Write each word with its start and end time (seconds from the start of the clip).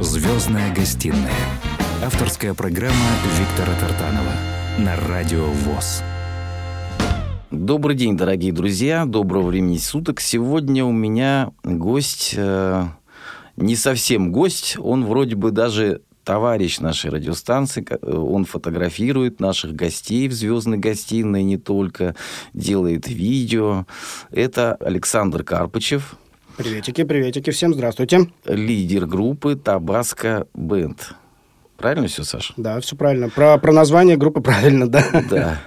Звездная 0.00 0.72
гостиная. 0.72 1.34
Авторская 2.04 2.54
программа 2.54 2.94
Виктора 3.36 3.76
Тартанова 3.80 4.32
на 4.78 4.94
Радио 5.08 5.46
ВОЗ. 5.46 6.04
Добрый 7.50 7.96
день, 7.96 8.16
дорогие 8.16 8.52
друзья. 8.52 9.06
Доброго 9.06 9.48
времени 9.48 9.76
суток. 9.76 10.20
Сегодня 10.20 10.84
у 10.84 10.92
меня 10.92 11.50
гость, 11.64 12.34
э, 12.36 12.84
не 13.56 13.74
совсем 13.74 14.30
гость, 14.30 14.76
он 14.78 15.04
вроде 15.04 15.34
бы 15.34 15.50
даже 15.50 16.02
товарищ 16.22 16.78
нашей 16.78 17.10
радиостанции, 17.10 17.84
он 18.02 18.44
фотографирует 18.44 19.40
наших 19.40 19.74
гостей 19.74 20.28
в 20.28 20.32
«Звездной 20.32 20.78
гостиной», 20.78 21.42
не 21.42 21.56
только, 21.56 22.14
делает 22.54 23.08
видео. 23.08 23.84
Это 24.30 24.74
Александр 24.76 25.42
Карпычев. 25.42 26.16
Приветики, 26.58 27.04
приветики, 27.04 27.50
всем 27.50 27.72
здравствуйте. 27.72 28.32
Лидер 28.44 29.06
группы 29.06 29.54
«Табаско 29.54 30.48
Бенд». 30.54 31.14
Правильно 31.76 32.08
все, 32.08 32.24
Саша? 32.24 32.52
Да, 32.56 32.80
все 32.80 32.96
правильно. 32.96 33.28
Про, 33.28 33.58
про 33.58 33.70
название 33.70 34.16
группы 34.16 34.40
правильно, 34.42 34.88
да. 34.88 35.04
Да 35.30 35.60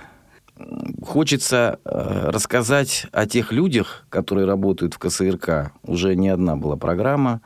хочется 1.02 1.80
э, 1.86 2.30
рассказать 2.30 3.08
о 3.12 3.26
тех 3.26 3.52
людях, 3.52 4.06
которые 4.10 4.46
работают 4.46 4.94
в 4.94 5.00
КСРК. 5.00 5.72
Уже 5.82 6.16
не 6.16 6.30
одна 6.30 6.56
была 6.56 6.76
программа. 6.76 7.42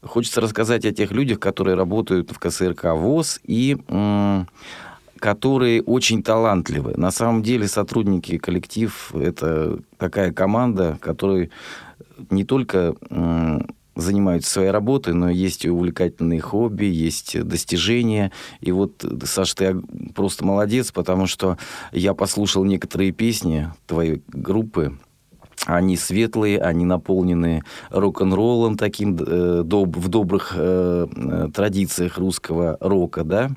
Хочется 0.00 0.40
рассказать 0.40 0.84
о 0.84 0.92
тех 0.92 1.10
людях, 1.10 1.40
которые 1.40 1.74
работают 1.74 2.30
в 2.30 2.38
КСРК 2.38 2.92
ВОЗ 2.94 3.40
и 3.42 3.76
которые 5.18 5.82
очень 5.82 6.22
талантливы. 6.22 6.94
На 6.96 7.10
самом 7.10 7.42
деле 7.42 7.66
сотрудники, 7.66 8.36
коллектив– 8.36 9.10
это 9.14 9.78
такая 9.96 10.32
команда, 10.32 10.98
которая 11.00 11.48
не 12.30 12.44
только 12.44 12.94
занимаются 13.96 14.50
своей 14.50 14.70
работой, 14.70 15.14
но 15.14 15.30
есть 15.30 15.64
увлекательные 15.66 16.40
хобби, 16.40 16.86
есть 16.86 17.40
достижения. 17.42 18.32
И 18.60 18.72
вот, 18.72 19.04
Саш, 19.24 19.54
ты 19.54 19.76
просто 20.14 20.44
молодец, 20.44 20.90
потому 20.90 21.26
что 21.26 21.58
я 21.92 22.14
послушал 22.14 22.64
некоторые 22.64 23.12
песни 23.12 23.70
твоей 23.86 24.22
группы, 24.28 24.98
они 25.66 25.96
светлые, 25.96 26.60
они 26.60 26.84
наполнены 26.84 27.62
рок-н-роллом 27.90 28.76
таким 28.76 29.16
э, 29.16 29.62
доб 29.64 29.96
в 29.96 30.08
добрых 30.08 30.52
э, 30.56 31.06
э, 31.14 31.48
традициях 31.54 32.18
русского 32.18 32.76
рока, 32.80 33.24
да? 33.24 33.50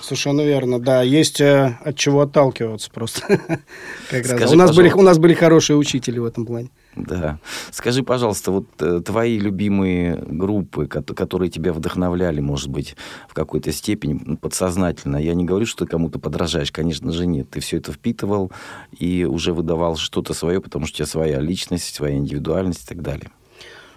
Совершенно 0.00 0.42
верно, 0.42 0.78
да. 0.78 1.02
Есть 1.02 1.40
э, 1.40 1.76
от 1.82 1.96
чего 1.96 2.20
отталкиваться 2.20 2.90
просто. 2.90 3.22
как 4.10 4.26
раз. 4.26 4.52
У, 4.52 4.56
нас 4.56 4.76
были, 4.76 4.90
у 4.90 5.02
нас 5.02 5.18
были 5.18 5.34
хорошие 5.34 5.76
учители 5.76 6.18
в 6.18 6.24
этом 6.24 6.46
плане. 6.46 6.70
Да. 7.06 7.38
Скажи, 7.70 8.02
пожалуйста, 8.02 8.50
вот 8.50 8.66
э, 8.80 9.00
твои 9.04 9.38
любимые 9.38 10.16
группы, 10.16 10.86
которые 10.86 11.50
тебя 11.50 11.72
вдохновляли, 11.72 12.40
может 12.40 12.68
быть, 12.68 12.96
в 13.28 13.34
какой-то 13.34 13.72
степени 13.72 14.36
подсознательно. 14.36 15.16
Я 15.16 15.34
не 15.34 15.44
говорю, 15.44 15.66
что 15.66 15.84
ты 15.84 15.90
кому-то 15.90 16.18
подражаешь, 16.18 16.72
конечно 16.72 17.12
же, 17.12 17.26
нет. 17.26 17.50
Ты 17.50 17.60
все 17.60 17.76
это 17.78 17.92
впитывал 17.92 18.50
и 18.98 19.24
уже 19.24 19.52
выдавал 19.52 19.96
что-то 19.96 20.34
свое, 20.34 20.60
потому 20.60 20.86
что 20.86 20.96
у 20.96 20.98
тебя 20.98 21.06
своя 21.06 21.40
личность, 21.40 21.94
своя 21.94 22.16
индивидуальность 22.16 22.84
и 22.84 22.86
так 22.86 23.02
далее. 23.02 23.30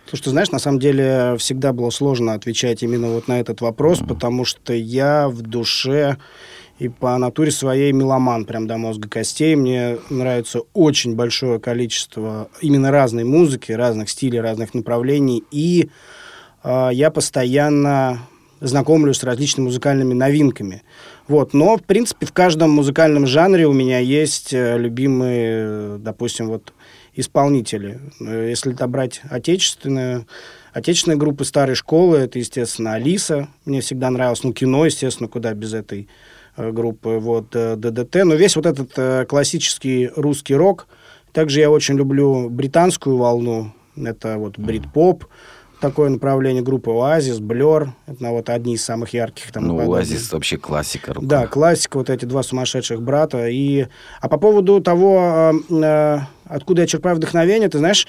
Слушай, 0.07 0.23
ты 0.23 0.29
знаешь, 0.31 0.51
на 0.51 0.59
самом 0.59 0.79
деле 0.79 1.35
всегда 1.37 1.71
было 1.71 1.89
сложно 1.89 2.33
отвечать 2.33 2.83
именно 2.83 3.09
вот 3.11 3.27
на 3.27 3.39
этот 3.39 3.61
вопрос, 3.61 4.01
mm-hmm. 4.01 4.07
потому 4.07 4.45
что 4.45 4.73
я 4.73 5.29
в 5.29 5.41
душе 5.41 6.17
и 6.81 6.89
по 6.89 7.15
натуре 7.19 7.51
своей 7.51 7.91
меломан, 7.91 8.43
прям 8.45 8.65
до 8.65 8.75
мозга 8.77 9.07
костей. 9.07 9.55
Мне 9.55 9.99
нравится 10.09 10.61
очень 10.73 11.13
большое 11.13 11.59
количество 11.59 12.49
именно 12.59 12.89
разной 12.89 13.23
музыки, 13.23 13.71
разных 13.71 14.09
стилей, 14.09 14.41
разных 14.41 14.73
направлений. 14.73 15.43
И 15.51 15.91
э, 16.63 16.89
я 16.91 17.11
постоянно 17.11 18.17
знакомлюсь 18.61 19.17
с 19.17 19.23
различными 19.23 19.65
музыкальными 19.65 20.15
новинками. 20.15 20.81
Вот. 21.27 21.53
Но, 21.53 21.77
в 21.77 21.83
принципе, 21.83 22.25
в 22.25 22.33
каждом 22.33 22.71
музыкальном 22.71 23.27
жанре 23.27 23.67
у 23.67 23.73
меня 23.73 23.99
есть 23.99 24.51
э, 24.51 24.75
любимые, 24.79 25.99
допустим, 25.99 26.47
вот 26.47 26.73
исполнители. 27.13 27.99
Если 28.19 28.73
это 28.73 28.87
брать 28.87 29.21
отечественную, 29.29 30.25
отечественные 30.73 31.19
группы 31.19 31.45
старой 31.45 31.75
школы, 31.75 32.17
это, 32.17 32.39
естественно, 32.39 32.93
Алиса. 32.93 33.49
Мне 33.65 33.81
всегда 33.81 34.09
нравилось. 34.09 34.43
Ну, 34.43 34.51
кино, 34.51 34.83
естественно, 34.83 35.29
куда 35.29 35.53
без 35.53 35.75
этой 35.75 36.09
группы, 36.57 37.17
вот, 37.19 37.55
э, 37.55 37.75
ДДТ. 37.75 38.23
Но 38.25 38.35
весь 38.35 38.55
вот 38.55 38.65
этот 38.65 38.91
э, 38.97 39.25
классический 39.25 40.09
русский 40.15 40.55
рок. 40.55 40.87
Также 41.31 41.59
я 41.59 41.71
очень 41.71 41.95
люблю 41.95 42.49
британскую 42.49 43.17
волну. 43.17 43.73
Это 43.95 44.37
вот 44.37 44.57
брит-поп, 44.57 45.25
такое 45.79 46.09
направление 46.09 46.61
группы 46.61 46.91
Оазис, 46.91 47.39
Блер. 47.39 47.93
Это 48.05 48.29
вот 48.29 48.49
одни 48.49 48.75
из 48.75 48.83
самых 48.83 49.13
ярких. 49.13 49.51
Там, 49.51 49.67
ну, 49.67 49.79
Оазис 49.79 50.31
вообще 50.31 50.57
классика. 50.57 51.13
Рука. 51.13 51.27
Да, 51.27 51.47
классика, 51.47 51.97
вот 51.97 52.09
эти 52.09 52.25
два 52.25 52.43
сумасшедших 52.43 53.01
брата. 53.01 53.47
И... 53.47 53.87
А 54.19 54.27
по 54.27 54.37
поводу 54.37 54.81
того, 54.81 55.53
откуда 56.45 56.81
я 56.81 56.87
черпаю 56.87 57.15
вдохновение, 57.15 57.69
ты 57.69 57.77
знаешь, 57.77 58.07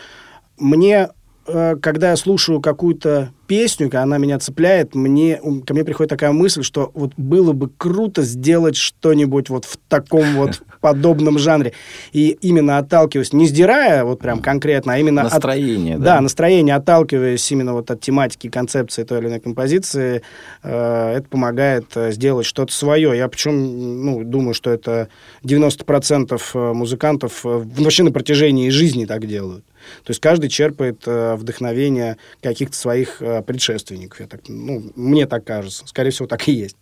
мне 0.58 1.10
когда 1.44 2.10
я 2.10 2.16
слушаю 2.16 2.60
какую-то 2.60 3.32
песню, 3.52 3.90
она 3.92 4.16
меня 4.16 4.38
цепляет, 4.38 4.94
мне, 4.94 5.38
ко 5.66 5.74
мне 5.74 5.84
приходит 5.84 6.08
такая 6.08 6.32
мысль, 6.32 6.62
что 6.62 6.90
вот 6.94 7.12
было 7.18 7.52
бы 7.52 7.68
круто 7.68 8.22
сделать 8.22 8.76
что-нибудь 8.76 9.50
вот 9.50 9.66
в 9.66 9.76
таком 9.90 10.36
вот 10.36 10.62
подобном 10.80 11.38
жанре. 11.38 11.74
И 12.14 12.30
именно 12.40 12.78
отталкиваясь, 12.78 13.34
не 13.34 13.46
сдирая 13.46 14.04
вот 14.04 14.20
прям 14.20 14.40
конкретно, 14.40 14.94
а 14.94 14.98
именно... 14.98 15.24
Настроение, 15.24 15.96
от, 15.96 16.00
да? 16.00 16.14
Да, 16.14 16.20
настроение, 16.22 16.76
отталкиваясь 16.76 17.52
именно 17.52 17.74
вот 17.74 17.90
от 17.90 18.00
тематики, 18.00 18.48
концепции 18.48 19.04
той 19.04 19.18
или 19.18 19.26
иной 19.26 19.40
композиции, 19.40 20.22
э, 20.62 21.14
это 21.18 21.28
помогает 21.28 21.94
э, 21.94 22.10
сделать 22.12 22.46
что-то 22.46 22.72
свое. 22.72 23.14
Я 23.14 23.28
причем, 23.28 24.02
ну, 24.02 24.24
думаю, 24.24 24.54
что 24.54 24.70
это 24.70 25.08
90% 25.44 26.40
э, 26.54 26.72
музыкантов 26.72 27.44
э, 27.44 27.64
вообще 27.76 28.02
на 28.02 28.12
протяжении 28.12 28.70
жизни 28.70 29.04
так 29.04 29.26
делают. 29.26 29.62
То 30.04 30.10
есть 30.10 30.20
каждый 30.20 30.48
черпает 30.48 31.02
э, 31.06 31.34
вдохновение 31.36 32.16
каких-то 32.40 32.76
своих 32.76 33.20
э, 33.20 33.41
предшественников. 33.42 34.20
Я 34.20 34.26
так, 34.26 34.40
ну, 34.48 34.90
мне 34.96 35.26
так 35.26 35.44
кажется. 35.44 35.86
Скорее 35.86 36.10
всего, 36.10 36.26
так 36.26 36.46
и 36.48 36.52
есть. 36.52 36.76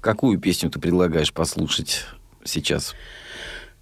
Какую 0.00 0.38
песню 0.38 0.70
ты 0.70 0.78
предлагаешь 0.78 1.32
послушать 1.32 2.04
сейчас? 2.44 2.94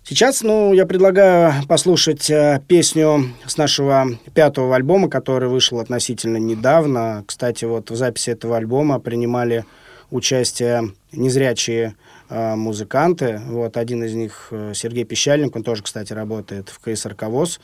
Сейчас, 0.09 0.43
ну, 0.43 0.73
я 0.73 0.87
предлагаю 0.87 1.67
послушать 1.67 2.31
э, 2.31 2.63
песню 2.69 3.33
с 3.45 3.57
нашего 3.57 4.07
пятого 4.35 4.77
альбома, 4.77 5.11
который 5.11 5.49
вышел 5.49 5.81
относительно 5.81 6.37
недавно. 6.37 7.25
Кстати, 7.27 7.65
вот 7.65 7.91
в 7.91 7.97
записи 7.97 8.31
этого 8.31 8.57
альбома 8.57 9.01
принимали 9.01 9.65
участие 10.13 10.93
незрячие 11.11 11.97
э, 12.29 12.55
музыканты. 12.55 13.41
Вот 13.47 13.77
один 13.77 14.05
из 14.05 14.15
них 14.15 14.49
э, 14.53 14.75
Сергей 14.75 15.05
Пещальник, 15.05 15.57
он 15.57 15.65
тоже, 15.65 15.83
кстати, 15.83 16.13
работает 16.13 16.69
в 16.69 16.79
КСРК 16.79 17.25
ВОЗ. 17.25 17.59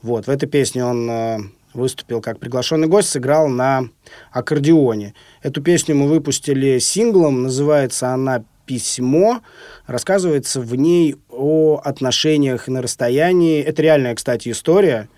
Вот 0.00 0.26
в 0.26 0.30
этой 0.30 0.48
песне 0.48 0.86
он 0.86 1.10
э, 1.10 1.38
выступил 1.74 2.20
как 2.20 2.38
приглашенный 2.38 2.88
гость, 2.88 3.08
сыграл 3.08 3.48
на 3.48 3.88
аккордеоне. 4.30 5.14
Эту 5.42 5.62
песню 5.62 5.96
мы 5.96 6.08
выпустили 6.08 6.78
синглом, 6.78 7.42
называется 7.42 8.10
она 8.10 8.44
«Письмо». 8.66 9.40
Рассказывается 9.86 10.60
в 10.60 10.74
ней 10.76 11.16
о 11.28 11.80
отношениях 11.82 12.68
на 12.68 12.82
расстоянии. 12.82 13.60
Это 13.62 13.82
реальная, 13.82 14.14
кстати, 14.14 14.50
история 14.50 15.08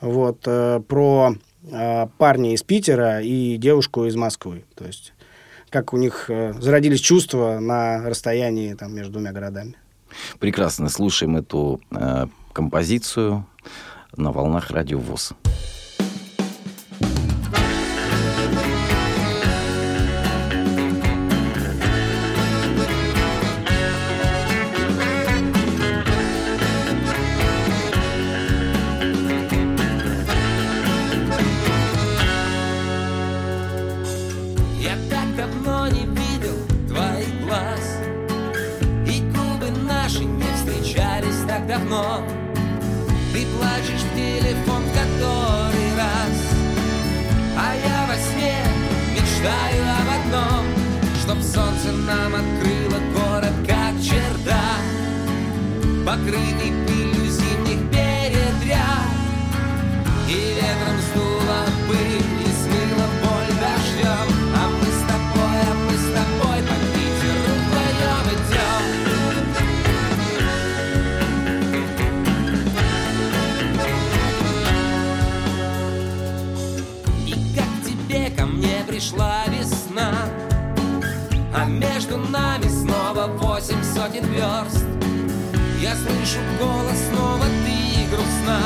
вот, 0.00 0.42
э, 0.46 0.80
про 0.86 1.34
э, 1.62 2.06
парня 2.18 2.54
из 2.54 2.62
Питера 2.62 3.20
и 3.20 3.56
девушку 3.56 4.04
из 4.04 4.16
Москвы. 4.16 4.64
То 4.74 4.84
есть 4.84 5.12
как 5.70 5.94
у 5.94 5.96
них 5.96 6.26
э, 6.28 6.52
зародились 6.60 7.00
чувства 7.00 7.58
на 7.60 8.08
расстоянии 8.08 8.74
там, 8.74 8.94
между 8.94 9.14
двумя 9.14 9.32
городами. 9.32 9.76
Прекрасно. 10.38 10.88
Слушаем 10.88 11.36
эту 11.36 11.80
э, 11.92 12.26
композицию 12.52 13.46
на 14.16 14.32
волнах 14.32 14.70
радио 14.70 14.98
ВОЗ. 14.98 15.32
покрытый 56.30 56.72
пылью 56.86 57.26
зимних 57.28 57.90
передряг. 57.90 59.10
И 60.28 60.54
ветром 60.54 60.98
сдуло 61.10 61.60
пыль, 61.88 62.22
и 62.40 62.48
смыло 62.52 63.06
боль 63.20 63.52
дождем, 63.58 64.28
а 64.54 64.58
мы 64.68 64.86
с 64.86 65.00
тобой, 65.08 65.60
а 65.66 65.74
мы 65.86 65.94
с 65.96 66.06
тобой 66.14 66.58
по 66.62 66.76
Питеру 66.94 67.52
вдвоем 67.58 68.26
идем. 68.36 68.84
И 77.26 77.28
как 77.56 77.72
тебе 77.84 78.30
ко 78.30 78.44
мне 78.46 78.78
пришла 78.86 79.44
весна, 79.48 80.12
а 81.52 81.64
между 81.64 82.18
нами 82.18 82.68
снова 82.68 83.26
восемь 83.26 83.82
сотен 83.82 84.26
верст. 84.26 84.89
Я 85.90 85.96
слышу 85.96 86.38
голос 86.60 86.96
снова 87.10 87.46
ты 87.64 88.06
грустна 88.14 88.60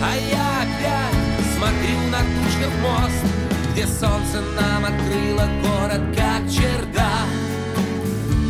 А 0.00 0.14
я 0.14 0.62
опять 0.62 1.46
смотрю 1.56 1.98
на 2.12 2.18
тучках 2.30 2.72
мост 2.80 3.24
Где 3.72 3.86
солнце 3.88 4.40
нам 4.54 4.84
открыло 4.84 5.48
город 5.64 6.02
как 6.14 6.48
чердак. 6.48 7.26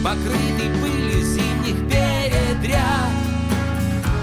Покрытый 0.04 0.68
пылью 0.82 1.22
зимних 1.22 1.76
передряг. 1.88 3.10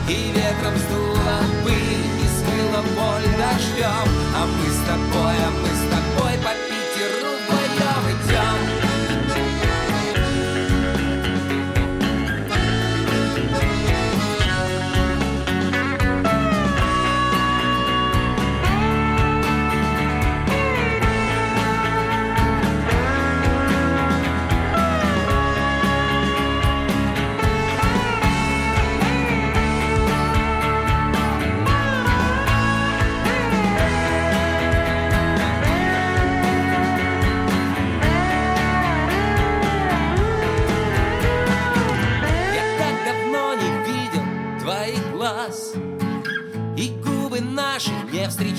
И 0.08 0.32
ветром 0.36 0.78
сдуло 0.78 1.40
пыль 1.64 2.06
и 2.22 2.28
смыло 2.38 2.84
боль 2.96 3.32
дождем. 3.36 4.08
А 4.36 4.46
мы 4.46 4.70
с 4.70 4.80
тобой, 4.86 5.36
а 5.44 5.50
мы 5.60 5.70
с 5.70 5.84
тобой 5.90 6.34
по 6.44 6.67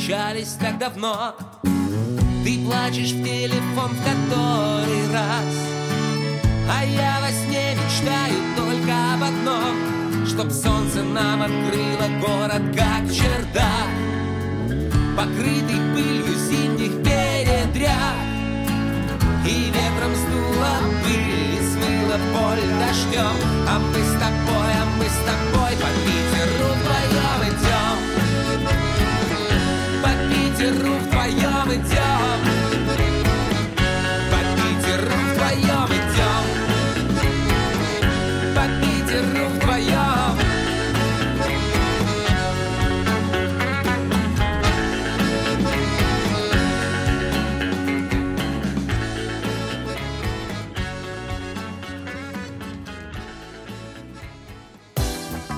встречались 0.09 0.57
так 0.59 0.79
давно. 0.79 1.35
Ты 2.43 2.65
плачешь 2.65 3.13
в 3.13 3.23
телефон 3.23 3.91
в 3.91 3.99
который 3.99 5.13
раз. 5.13 5.55
А 6.71 6.83
я 6.83 7.19
во 7.21 7.29
сне 7.29 7.75
мечтаю 7.75 8.39
только 8.57 8.95
об 9.15 9.23
одном 9.23 10.27
Чтоб 10.27 10.51
солнце 10.51 11.03
нам 11.03 11.43
открыло 11.43 12.09
город 12.21 12.63
как 12.77 13.11
чердак 13.11 13.89
Покрытый 15.17 15.81
пылью 15.95 16.35
зимних 16.49 17.03
передряг. 17.05 18.17
И 19.47 19.67
ветром 19.67 20.15
сдуло 20.15 20.79
пыль 21.05 21.55
и 21.55 21.61
смыло 21.71 22.19
боль 22.33 22.65
дождем. 22.81 23.37
А 23.69 23.79
мы 23.79 23.99
с 23.99 24.13
тобой, 24.13 24.73
а 24.73 24.87
мы 24.99 25.05
с 25.05 25.19
тобой 25.29 25.73
по 25.77 25.89
Питеру 26.05 26.88
Питеру 30.59 30.95
вдвоем 30.95 31.69
идем 31.71 32.41
По 34.29 34.41
Питеру 34.57 35.19
вдвоем 35.31 35.91
идем 35.95 36.45
По 38.57 38.65
Питеру 38.81 39.45
вдвоем 39.51 40.35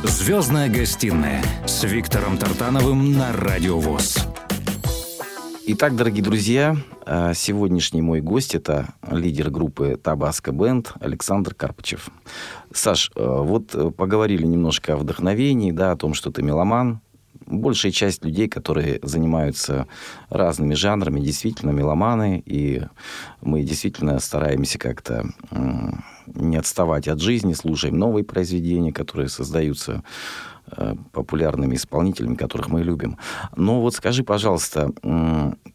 Звездная 0.05 0.69
гостиная 0.69 1.43
с 1.67 1.85
Виктором 1.85 2.37
Тартановым 2.37 3.13
на 3.15 3.33
Радио 3.33 3.79
ВОЗ. 3.79 4.20
Итак, 5.73 5.95
дорогие 5.95 6.25
друзья, 6.25 6.77
э, 7.07 7.33
сегодняшний 7.33 8.03
мой 8.03 8.21
гость 8.21 8.57
это 8.57 8.89
лидер 9.09 9.51
группы 9.51 9.97
Табаско 10.03 10.51
Бенд 10.51 10.93
Александр 10.99 11.55
Карпачев. 11.55 12.11
Саш, 12.73 13.13
э, 13.15 13.25
вот 13.25 13.73
э, 13.77 13.93
поговорили 13.93 14.45
немножко 14.45 14.95
о 14.95 14.97
вдохновении, 14.97 15.71
да, 15.71 15.93
о 15.93 15.97
том, 15.97 16.13
что 16.15 16.33
ты 16.33 16.43
меломан. 16.43 17.01
Большая 17.47 17.93
часть 17.93 18.25
людей, 18.25 18.49
которые 18.49 18.99
занимаются 19.05 19.87
разными 20.29 20.75
жанрами, 20.75 21.21
действительно 21.21 21.71
меломаны, 21.71 22.43
и 22.45 22.83
мы 23.41 23.63
действительно 23.63 24.19
стараемся 24.19 24.77
как-то 24.77 25.25
не 26.35 26.57
отставать 26.57 27.09
от 27.09 27.21
жизни, 27.21 27.53
слушаем 27.53 27.99
новые 27.99 28.25
произведения, 28.25 28.93
которые 28.93 29.29
создаются 29.29 30.03
э, 30.71 30.95
популярными 31.13 31.77
исполнителями, 31.77 32.35
которых 32.35 32.69
мы 32.69 32.83
любим. 32.83 33.19
Но 33.57 33.81
вот 33.81 33.95
скажи, 33.95 34.25
пожалуйста, 34.25 34.91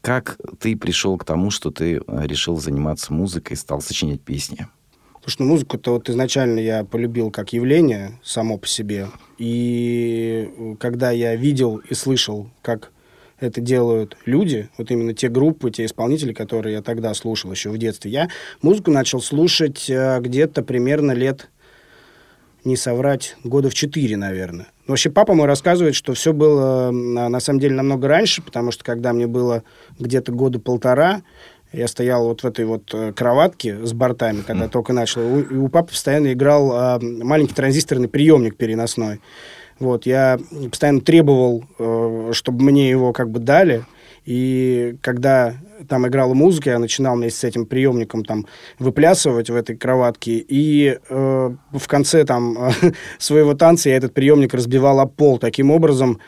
как 0.01 0.37
ты 0.59 0.75
пришел 0.75 1.17
к 1.17 1.25
тому, 1.25 1.51
что 1.51 1.71
ты 1.71 1.95
э, 1.95 2.27
решил 2.27 2.57
заниматься 2.57 3.13
музыкой, 3.13 3.57
стал 3.57 3.81
сочинять 3.81 4.21
песни? 4.21 4.67
Слушай, 5.25 5.41
ну 5.41 5.47
музыку-то 5.47 5.93
вот 5.93 6.07
изначально 6.07 6.59
я 6.59 6.83
полюбил 6.83 7.31
как 7.31 7.51
явление 7.51 8.19
само 8.23 8.59
по 8.59 8.67
себе. 8.67 9.07
И 9.39 10.51
э, 10.55 10.75
когда 10.79 11.09
я 11.09 11.35
видел 11.35 11.77
и 11.77 11.95
слышал, 11.95 12.49
как 12.61 12.91
это 13.39 13.61
делают 13.61 14.17
люди, 14.25 14.69
вот 14.77 14.91
именно 14.91 15.13
те 15.13 15.29
группы, 15.29 15.71
те 15.71 15.85
исполнители, 15.85 16.33
которые 16.33 16.75
я 16.75 16.81
тогда 16.81 17.13
слушал 17.13 17.51
еще 17.51 17.69
в 17.69 17.77
детстве, 17.77 18.11
я 18.11 18.29
музыку 18.61 18.91
начал 18.91 19.21
слушать 19.21 19.89
э, 19.89 20.19
где-то 20.21 20.63
примерно 20.63 21.11
лет, 21.11 21.49
не 22.63 22.77
соврать, 22.77 23.35
года 23.43 23.69
в 23.69 23.73
четыре, 23.75 24.17
наверное. 24.17 24.67
Но 24.87 24.93
вообще 24.93 25.09
папа 25.09 25.33
мой 25.33 25.45
рассказывает, 25.45 25.95
что 25.95 26.13
все 26.13 26.33
было 26.33 26.89
на, 26.91 27.39
самом 27.39 27.59
деле 27.59 27.75
намного 27.75 28.07
раньше, 28.07 28.41
потому 28.41 28.71
что 28.71 28.83
когда 28.83 29.13
мне 29.13 29.27
было 29.27 29.63
где-то 29.99 30.31
года 30.31 30.59
полтора, 30.59 31.21
я 31.71 31.87
стоял 31.87 32.25
вот 32.25 32.41
в 32.41 32.45
этой 32.45 32.65
вот 32.65 32.93
э, 32.93 33.11
кроватке 33.13 33.85
с 33.85 33.93
бортами, 33.93 34.41
когда 34.41 34.67
только 34.67 34.93
начал. 34.93 35.21
У, 35.21 35.41
и 35.41 35.57
у 35.57 35.67
папы 35.67 35.89
постоянно 35.89 36.33
играл 36.33 36.71
а, 36.71 36.99
маленький 37.01 37.53
транзисторный 37.53 38.07
приемник 38.07 38.55
переносной. 38.55 39.19
Вот, 39.79 40.05
я 40.05 40.39
постоянно 40.69 41.01
требовал, 41.01 41.65
э, 41.77 42.31
чтобы 42.33 42.63
мне 42.63 42.89
его 42.89 43.11
как 43.13 43.29
бы 43.29 43.39
дали. 43.39 43.83
И 44.25 44.95
когда 45.01 45.53
там 45.87 46.07
играла 46.07 46.33
музыка, 46.33 46.71
я 46.71 46.79
начинал 46.79 47.15
вместе 47.15 47.39
с 47.39 47.43
этим 47.43 47.65
приемником 47.65 48.25
там 48.25 48.47
выплясывать 48.79 49.49
в 49.49 49.55
этой 49.55 49.75
кроватке. 49.75 50.43
И 50.47 50.97
э, 51.09 51.55
в 51.71 51.87
конце 51.87 52.23
там 52.25 52.71
своего 53.19 53.53
танца 53.53 53.89
я 53.89 53.97
этот 53.97 54.13
приемник 54.13 54.53
разбивал 54.53 54.99
об 54.99 55.13
пол. 55.13 55.37
Таким 55.37 55.69
образом, 55.69 56.19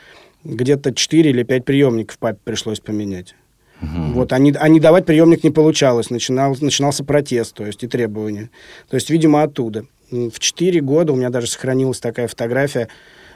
где-то 0.44 0.94
4 0.94 1.30
или 1.30 1.42
5 1.42 1.64
приемников 1.64 2.18
папе 2.18 2.38
пришлось 2.44 2.80
поменять. 2.80 3.34
Вот, 3.80 4.32
а 4.32 4.38
не, 4.38 4.52
а 4.52 4.68
не 4.68 4.80
давать 4.80 5.06
приемник 5.06 5.44
не 5.44 5.50
получалось. 5.50 6.10
Начинал, 6.10 6.56
начинался 6.60 7.04
протест, 7.04 7.54
то 7.54 7.64
есть 7.64 7.82
и 7.84 7.86
требования. 7.86 8.50
То 8.88 8.96
есть, 8.96 9.08
видимо, 9.08 9.42
оттуда. 9.42 9.84
В 10.10 10.38
4 10.38 10.80
года 10.80 11.12
у 11.12 11.16
меня 11.16 11.30
даже 11.30 11.46
сохранилась 11.46 12.00
такая 12.00 12.28
фотография, 12.28 12.88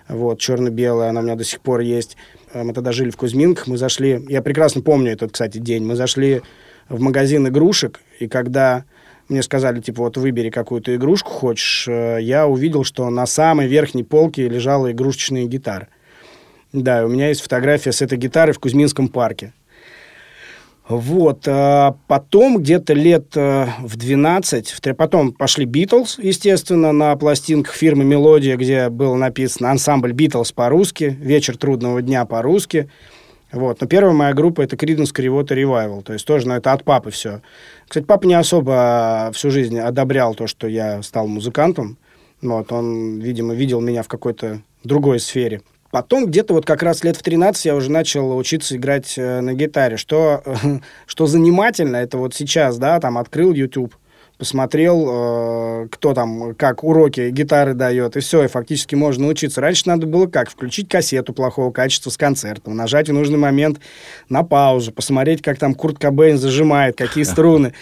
вот, 0.09 0.38
черно-белая, 0.38 1.11
она 1.11 1.21
у 1.21 1.23
меня 1.23 1.37
до 1.37 1.44
сих 1.44 1.61
пор 1.61 1.80
есть. 1.80 2.16
Э, 2.52 2.62
Мы 2.62 2.73
тогда 2.73 2.92
жили 2.92 3.11
в 3.11 3.16
Кузьминках, 3.16 3.66
мы 3.66 3.76
зашли, 3.76 4.25
я 4.28 4.42
прекрасно 4.42 4.82
помню 4.82 5.12
этот, 5.12 5.32
кстати, 5.32 5.59
день, 5.59 5.85
мы 5.85 5.97
зашли 5.97 6.42
в 6.88 7.00
магазин 7.00 7.47
игрушек, 7.49 8.00
и 8.18 8.28
когда 8.28 8.85
мне 9.28 9.42
сказали, 9.42 9.80
типа, 9.80 10.02
вот 10.02 10.16
выбери 10.16 10.50
какую-то 10.50 10.94
игрушку 10.94 11.30
хочешь, 11.30 11.87
э, 11.88 12.18
я 12.21 12.47
увидел, 12.47 12.85
что 12.85 13.09
на 13.11 13.26
самой 13.26 13.66
верхней 13.66 14.04
полке 14.04 14.49
лежала 14.49 14.92
игрушечная 14.92 15.44
гитара. 15.44 15.88
Да, 16.73 17.04
у 17.04 17.09
меня 17.09 17.28
есть 17.28 17.42
фотография 17.42 17.92
с 17.92 18.02
этой 18.02 18.18
гитарой 18.18 18.54
в 18.54 18.59
Кузьминском 18.59 19.09
парке. 19.09 19.52
Вот, 20.88 21.44
а 21.46 21.96
потом 22.08 22.58
где-то 22.58 22.92
лет 22.92 23.36
э, 23.36 23.66
в 23.80 23.96
12, 23.96 24.70
в 24.70 24.80
тре- 24.80 24.94
потом 24.94 25.32
пошли 25.32 25.64
Битлз, 25.64 26.18
естественно, 26.18 26.90
на 26.92 27.14
пластинках 27.16 27.74
фирмы 27.74 28.04
«Мелодия», 28.04 28.56
где 28.56 28.88
было 28.88 29.14
написано 29.14 29.70
«Ансамбль 29.70 30.12
Битлз» 30.12 30.50
по-русски, 30.50 31.16
«Вечер 31.20 31.56
трудного 31.56 32.02
дня» 32.02 32.24
по-русски. 32.24 32.90
Вот. 33.52 33.80
Но 33.80 33.86
первая 33.86 34.12
моя 34.12 34.32
группа– 34.34 34.60
это 34.62 34.76
Creedence 34.76 35.14
Clearwater 35.14 35.50
Revival, 35.50 36.02
то 36.02 36.14
есть 36.14 36.26
тоже, 36.26 36.48
но 36.48 36.56
это 36.56 36.72
от 36.72 36.84
папы 36.84 37.10
все. 37.10 37.42
Кстати, 37.86 38.04
папа 38.04 38.26
не 38.26 38.34
особо 38.34 39.30
всю 39.34 39.50
жизнь 39.50 39.78
одобрял 39.78 40.34
то, 40.34 40.46
что 40.46 40.66
я 40.66 41.02
стал 41.02 41.28
музыкантом. 41.28 41.96
Вот, 42.40 42.72
он, 42.72 43.20
видимо, 43.20 43.54
видел 43.54 43.80
меня 43.80 44.02
в 44.02 44.08
какой-то 44.08 44.62
другой 44.82 45.20
сфере. 45.20 45.62
Потом 45.92 46.25
где-то 46.25 46.54
вот 46.54 46.64
как 46.64 46.82
раз 46.82 47.04
лет 47.04 47.18
в 47.18 47.22
13 47.22 47.66
я 47.66 47.76
уже 47.76 47.90
начал 47.90 48.34
учиться 48.34 48.76
играть 48.76 49.12
э, 49.18 49.42
на 49.42 49.52
гитаре. 49.52 49.99
Что, 49.99 50.42
что 51.06 51.26
занимательно, 51.26 51.96
это 51.96 52.16
вот 52.16 52.34
сейчас, 52.34 52.78
да, 52.78 52.99
там 52.99 53.18
открыл 53.18 53.52
YouTube, 53.52 53.94
посмотрел, 54.38 55.82
э, 55.84 55.88
кто 55.90 56.14
там, 56.14 56.54
как 56.54 56.82
уроки 56.82 57.28
гитары 57.28 57.75
дает, 57.75 58.16
и 58.16 58.20
все, 58.20 58.44
и 58.44 58.49
фактически 58.49 58.94
можно 58.94 59.25
научиться. 59.25 59.61
Раньше 59.61 59.82
надо 59.87 60.06
было 60.06 60.26
как? 60.26 60.49
Включить 60.49 60.88
кассету 60.88 61.34
плохого 61.34 61.70
качества 61.70 62.08
с 62.08 62.16
концертом, 62.16 62.75
нажать 62.75 63.11
в 63.11 63.12
нужный 63.12 63.38
момент 63.38 63.78
на 64.30 64.44
паузу, 64.44 64.92
посмотреть, 64.92 65.42
как 65.42 65.58
там 65.58 65.75
Курт 65.75 65.99
Кобейн 65.99 66.38
зажимает, 66.38 66.96
какие 66.96 67.25
струны. 67.25 67.75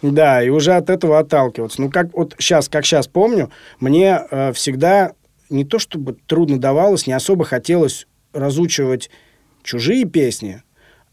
Да, 0.00 0.42
и 0.42 0.48
уже 0.48 0.72
от 0.72 0.88
этого 0.88 1.18
отталкиваться. 1.18 1.82
Ну, 1.82 1.90
как 1.90 2.16
вот 2.16 2.34
сейчас, 2.38 2.70
как 2.70 2.86
сейчас 2.86 3.06
помню, 3.06 3.50
мне 3.80 4.18
э, 4.30 4.54
всегда 4.54 5.12
не 5.50 5.64
то 5.64 5.78
чтобы 5.78 6.16
трудно 6.26 6.58
давалось, 6.58 7.06
не 7.06 7.12
особо 7.12 7.44
хотелось 7.44 8.06
разучивать 8.32 9.10
чужие 9.62 10.04
песни, 10.04 10.62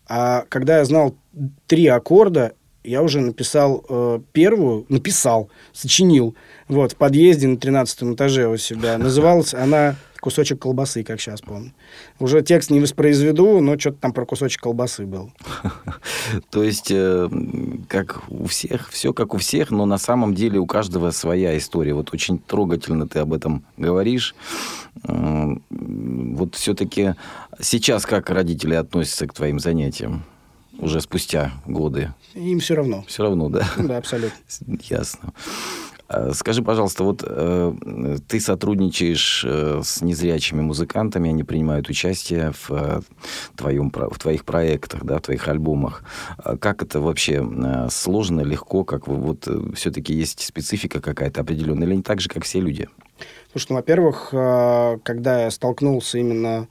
а 0.07 0.45
когда 0.49 0.77
я 0.77 0.85
знал 0.85 1.15
три 1.67 1.87
аккорда, 1.87 2.53
я 2.83 3.03
уже 3.03 3.19
написал 3.19 3.83
э, 3.89 4.19
первую, 4.31 4.85
написал, 4.87 5.49
сочинил, 5.73 6.35
вот, 6.69 6.93
в 6.93 6.95
подъезде 6.95 7.47
на 7.47 7.57
13 7.57 8.15
этаже 8.15 8.47
у 8.47 8.55
себя. 8.55 8.97
Называлась 8.97 9.53
она 9.53 9.95
«Кусочек 10.27 10.59
колбасы», 10.59 11.05
как 11.05 11.21
сейчас 11.21 11.39
помню. 11.39 11.71
Уже 12.19 12.41
текст 12.41 12.69
не 12.69 12.81
воспроизведу, 12.81 13.61
но 13.61 13.79
что-то 13.79 13.99
там 14.01 14.11
про 14.11 14.25
кусочек 14.25 14.61
колбасы 14.61 15.05
был. 15.05 15.31
То 16.49 16.63
есть, 16.63 16.91
э, 16.91 17.29
как 17.87 18.23
у 18.27 18.45
всех, 18.47 18.89
все 18.89 19.13
как 19.13 19.33
у 19.33 19.37
всех, 19.37 19.71
но 19.71 19.85
на 19.85 19.97
самом 19.97 20.35
деле 20.35 20.59
у 20.59 20.65
каждого 20.65 21.11
своя 21.11 21.57
история. 21.57 21.93
Вот 21.93 22.13
очень 22.13 22.39
трогательно 22.39 23.07
ты 23.07 23.19
об 23.19 23.31
этом 23.31 23.63
говоришь. 23.77 24.35
Э, 25.07 25.55
вот 25.69 26.55
все-таки 26.55 27.15
сейчас 27.61 28.05
как 28.05 28.29
родители 28.29 28.73
относятся 28.73 29.27
к 29.27 29.33
твоим 29.33 29.61
занятиям? 29.61 30.25
уже 30.79 31.01
спустя 31.01 31.53
годы. 31.65 32.13
Им 32.35 32.59
все 32.59 32.75
равно. 32.75 33.03
Все 33.07 33.23
равно, 33.23 33.49
да? 33.49 33.67
Да, 33.77 33.97
абсолютно. 33.97 34.37
Ясно. 34.81 35.33
А, 36.07 36.33
скажи, 36.33 36.61
пожалуйста, 36.63 37.03
вот 37.03 37.23
э, 37.25 37.73
ты 38.27 38.39
сотрудничаешь 38.39 39.45
э, 39.47 39.81
с 39.83 40.01
незрячими 40.01 40.61
музыкантами, 40.61 41.29
они 41.29 41.43
принимают 41.43 41.89
участие 41.89 42.51
в, 42.53 42.71
э, 42.71 42.99
твоем, 43.55 43.91
в 43.91 44.17
твоих 44.19 44.45
проектах, 44.45 45.03
да, 45.03 45.17
в 45.17 45.21
твоих 45.21 45.47
альбомах. 45.47 46.03
А 46.37 46.57
как 46.57 46.83
это 46.83 46.99
вообще 47.01 47.45
э, 47.45 47.87
сложно, 47.89 48.41
легко, 48.41 48.83
как 48.83 49.07
вы, 49.07 49.15
вот 49.15 49.47
э, 49.47 49.73
все-таки 49.75 50.13
есть 50.13 50.41
специфика 50.41 51.01
какая-то 51.01 51.41
определенная, 51.41 51.87
или 51.87 51.95
не 51.95 52.03
так 52.03 52.21
же, 52.21 52.29
как 52.29 52.43
все 52.43 52.59
люди? 52.59 52.87
Слушай, 53.51 53.67
ну, 53.69 53.75
во-первых, 53.75 54.29
э, 54.31 54.97
когда 55.03 55.43
я 55.43 55.51
столкнулся 55.51 56.17
именно 56.17 56.67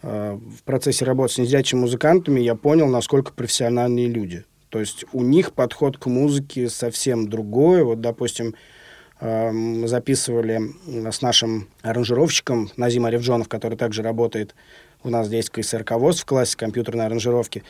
Э, 0.00 0.34
в 0.34 0.62
процессе 0.62 1.04
работы 1.04 1.34
с 1.34 1.38
незрячими 1.38 1.80
музыкантами 1.80 2.40
я 2.40 2.54
понял, 2.54 2.86
насколько 2.86 3.32
профессиональные 3.32 4.08
люди. 4.08 4.44
То 4.70 4.80
есть 4.80 5.04
у 5.12 5.22
них 5.22 5.52
подход 5.52 5.98
к 5.98 6.06
музыке 6.06 6.68
совсем 6.68 7.28
другой. 7.28 7.82
Вот, 7.82 8.00
допустим, 8.00 8.54
э, 9.20 9.50
мы 9.50 9.88
записывали 9.88 10.60
с 10.86 11.22
нашим 11.22 11.68
аранжировщиком 11.82 12.70
Назим 12.76 13.06
Аревджонов, 13.06 13.48
который 13.48 13.78
также 13.78 14.02
работает 14.02 14.54
у 15.04 15.10
нас 15.10 15.28
здесь 15.28 15.48
КСРК 15.48 15.92
ВОЗ 15.92 16.20
в 16.20 16.26
классе 16.26 16.56
компьютерной 16.56 17.06
аранжировки. 17.06 17.62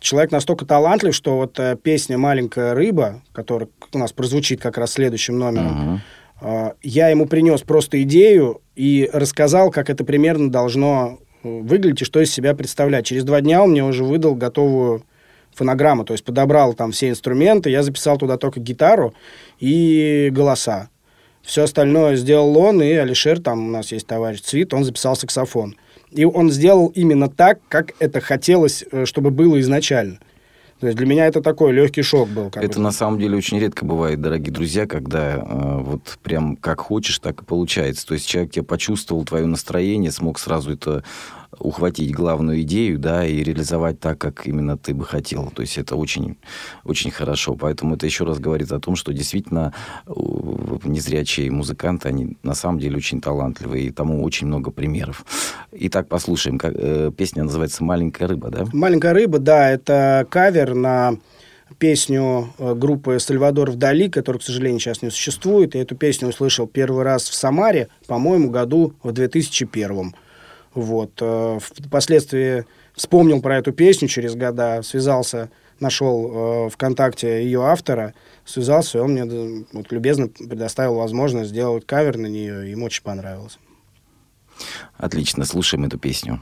Человек 0.00 0.32
настолько 0.32 0.64
талантлив, 0.64 1.14
что 1.14 1.36
вот 1.36 1.58
э, 1.58 1.76
песня 1.80 2.16
«Маленькая 2.16 2.74
рыба», 2.74 3.22
которая 3.32 3.68
у 3.92 3.98
нас 3.98 4.12
прозвучит 4.12 4.60
как 4.60 4.78
раз 4.78 4.92
следующим 4.92 5.38
номером, 5.38 6.00
uh-huh. 6.40 6.74
я 6.82 7.10
ему 7.10 7.26
принес 7.26 7.60
просто 7.60 8.02
идею 8.02 8.62
и 8.76 9.10
рассказал, 9.12 9.70
как 9.70 9.90
это 9.90 10.04
примерно 10.04 10.50
должно 10.50 11.18
выглядеть 11.42 12.02
и 12.02 12.04
что 12.04 12.20
из 12.20 12.32
себя 12.32 12.54
представлять. 12.54 13.06
Через 13.06 13.24
два 13.24 13.42
дня 13.42 13.62
он 13.62 13.70
мне 13.70 13.84
уже 13.84 14.04
выдал 14.04 14.34
готовую 14.34 15.04
фонограмму, 15.60 16.04
то 16.04 16.14
есть 16.14 16.24
подобрал 16.24 16.72
там 16.72 16.90
все 16.92 17.10
инструменты, 17.10 17.68
я 17.68 17.82
записал 17.82 18.16
туда 18.16 18.38
только 18.38 18.60
гитару 18.60 19.12
и 19.58 20.30
голоса. 20.32 20.88
Все 21.42 21.64
остальное 21.64 22.16
сделал 22.16 22.56
он, 22.56 22.82
и 22.82 22.92
Алишер, 22.92 23.40
там 23.40 23.68
у 23.68 23.70
нас 23.70 23.92
есть 23.92 24.06
товарищ 24.06 24.40
Цвит, 24.40 24.72
он 24.72 24.84
записал 24.84 25.16
саксофон. 25.16 25.76
И 26.10 26.24
он 26.24 26.50
сделал 26.50 26.88
именно 26.88 27.28
так, 27.28 27.60
как 27.68 27.92
это 27.98 28.20
хотелось, 28.20 28.84
э, 28.90 29.04
чтобы 29.04 29.30
было 29.30 29.60
изначально. 29.60 30.18
То 30.80 30.86
есть 30.86 30.96
для 30.96 31.06
меня 31.06 31.26
это 31.26 31.42
такой 31.42 31.72
легкий 31.72 32.02
шок 32.02 32.28
был. 32.30 32.50
это 32.54 32.78
бы. 32.78 32.80
на 32.80 32.90
самом 32.90 33.18
деле 33.18 33.36
очень 33.36 33.60
редко 33.60 33.84
бывает, 33.84 34.20
дорогие 34.20 34.52
друзья, 34.52 34.86
когда 34.86 35.34
э, 35.36 35.78
вот 35.82 36.18
прям 36.22 36.56
как 36.56 36.80
хочешь, 36.80 37.18
так 37.18 37.42
и 37.42 37.44
получается. 37.44 38.06
То 38.06 38.14
есть 38.14 38.26
человек 38.26 38.52
тебя 38.52 38.64
почувствовал, 38.64 39.24
твое 39.24 39.44
настроение, 39.46 40.10
смог 40.10 40.38
сразу 40.38 40.72
это 40.72 41.04
ухватить 41.58 42.12
главную 42.12 42.62
идею, 42.62 42.98
да, 42.98 43.26
и 43.26 43.42
реализовать 43.42 43.98
так, 44.00 44.18
как 44.18 44.46
именно 44.46 44.78
ты 44.78 44.94
бы 44.94 45.04
хотел. 45.04 45.50
То 45.54 45.62
есть 45.62 45.78
это 45.78 45.96
очень, 45.96 46.36
очень 46.84 47.10
хорошо. 47.10 47.54
Поэтому 47.54 47.96
это 47.96 48.06
еще 48.06 48.24
раз 48.24 48.38
говорит 48.38 48.70
о 48.72 48.80
том, 48.80 48.96
что 48.96 49.12
действительно 49.12 49.74
незрячие 50.84 51.50
музыканты, 51.50 52.08
они 52.08 52.36
на 52.42 52.54
самом 52.54 52.78
деле 52.78 52.96
очень 52.96 53.20
талантливые, 53.20 53.86
и 53.86 53.90
тому 53.90 54.22
очень 54.22 54.46
много 54.46 54.70
примеров. 54.70 55.24
Итак, 55.72 56.08
послушаем. 56.08 56.58
Как, 56.58 56.72
э, 56.76 57.10
песня 57.16 57.44
называется 57.44 57.82
«Маленькая 57.84 58.28
рыба», 58.28 58.50
да? 58.50 58.64
«Маленькая 58.72 59.12
рыба», 59.12 59.38
да, 59.38 59.70
это 59.70 60.26
кавер 60.30 60.74
на 60.74 61.16
песню 61.78 62.52
э, 62.58 62.74
группы 62.74 63.18
«Сальвадор 63.18 63.70
вдали», 63.70 64.08
которая, 64.08 64.40
к 64.40 64.44
сожалению, 64.44 64.80
сейчас 64.80 65.02
не 65.02 65.10
существует. 65.10 65.74
Я 65.74 65.82
эту 65.82 65.96
песню 65.96 66.28
услышал 66.28 66.66
первый 66.66 67.04
раз 67.04 67.28
в 67.28 67.34
Самаре, 67.34 67.88
по-моему, 68.06 68.50
году 68.50 68.94
в 69.02 69.12
2001 69.12 70.14
вот. 70.74 71.12
Э, 71.20 71.58
впоследствии 71.60 72.64
вспомнил 72.94 73.40
про 73.40 73.58
эту 73.58 73.72
песню 73.72 74.08
через 74.08 74.34
года, 74.34 74.82
связался, 74.82 75.50
нашел 75.80 76.66
э, 76.66 76.70
ВКонтакте 76.70 77.44
ее 77.44 77.64
автора, 77.64 78.14
связался, 78.44 78.98
и 78.98 79.00
он 79.00 79.12
мне 79.12 79.64
вот, 79.72 79.90
любезно 79.90 80.28
предоставил 80.28 80.94
возможность 80.94 81.50
сделать 81.50 81.86
кавер 81.86 82.16
на 82.18 82.26
нее, 82.26 82.70
ему 82.70 82.86
очень 82.86 83.02
понравилось. 83.02 83.58
Отлично, 84.96 85.44
слушаем 85.44 85.84
эту 85.84 85.98
песню. 85.98 86.40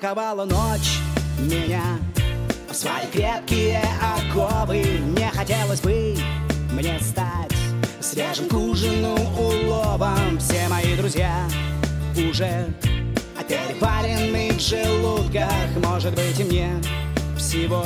Заковала 0.00 0.46
ночь 0.46 0.98
меня. 1.38 1.98
В 2.70 2.74
свои 2.74 3.06
крепкие 3.12 3.82
оковы 4.00 4.82
Не 5.16 5.28
хотелось 5.30 5.80
бы 5.80 6.16
мне 6.72 6.98
стать 7.00 7.52
свежим 8.00 8.48
к 8.48 8.54
ужину 8.54 9.14
уловом. 9.38 10.38
Все 10.38 10.68
мои 10.68 10.96
друзья 10.96 11.46
уже 12.16 12.66
перепарены 13.46 14.52
в 14.52 14.60
желудках. 14.60 15.50
Может 15.84 16.14
быть 16.14 16.40
и 16.40 16.44
мне 16.44 16.70
всего 17.36 17.84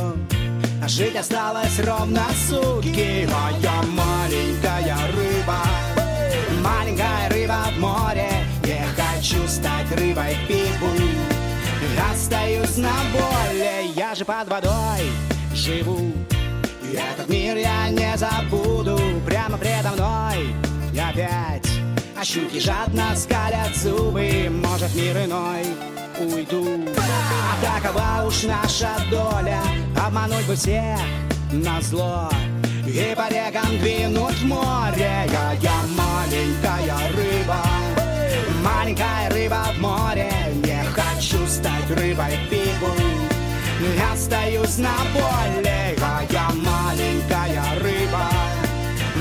Жить 0.87 1.17
осталось 1.17 1.81
ровно 1.81 2.27
сутки. 2.49 3.27
Моя 3.27 3.83
маленькая 3.91 4.97
рыба 5.17 5.63
Маленькая 6.63 7.29
рыба 7.31 7.65
в 7.77 7.81
море. 7.81 8.31
Не 8.63 8.85
хочу 8.95 9.49
стать 9.49 9.91
рыбой 9.99 10.37
пипу 10.47 11.34
Остаюсь 12.13 12.77
на 12.77 12.93
воле, 13.13 13.87
я 13.95 14.15
же 14.15 14.25
под 14.25 14.49
водой 14.49 15.11
живу. 15.55 16.13
И 16.83 16.97
этот 16.97 17.29
мир 17.29 17.57
я 17.57 17.89
не 17.89 18.17
забуду 18.17 18.99
Прямо 19.27 19.59
предо 19.59 19.91
мной. 19.93 20.55
Опять 20.93 21.69
А 22.17 22.25
щуки 22.25 22.61
жадно 22.61 23.17
скалят 23.17 23.75
зубы 23.77 24.49
Может 24.51 24.95
мир 24.95 25.17
иной 25.25 25.65
уйду. 26.21 26.85
А 26.97 27.81
такова 27.83 28.27
уж 28.27 28.45
наша 28.45 28.91
доля 29.11 29.61
Обмануть 30.07 30.47
бы 30.47 30.55
всех 30.55 31.01
на 31.53 31.81
зло. 31.81 32.29
И 32.87 33.15
по 33.17 33.29
рекам 33.29 33.79
двинуть 33.81 34.43
море 34.43 35.27
Я, 35.33 35.53
я 35.61 35.81
маленькая 35.97 37.09
рыба. 37.17 37.63
Маленькая 38.63 39.31
рыба 39.31 39.67
в 39.77 39.81
море 39.81 40.34
стать 41.85 41.99
рыбой 41.99 42.39
пигу 42.51 42.93
Остаюсь 44.13 44.79
на 44.79 44.95
поле, 45.13 45.97
а 46.01 46.23
я 46.31 46.49
маленькая 46.55 47.81
рыба 47.81 48.29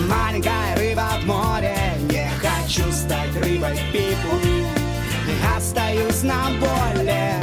Маленькая 0.08 0.78
рыба 0.78 1.08
в 1.22 1.26
море 1.26 1.78
Не 2.10 2.30
хочу 2.40 2.90
стать 2.92 3.36
рыбой 3.36 3.78
пигу 3.92 4.40
Остаюсь 5.56 6.24
на 6.24 6.50
поле 6.60 7.34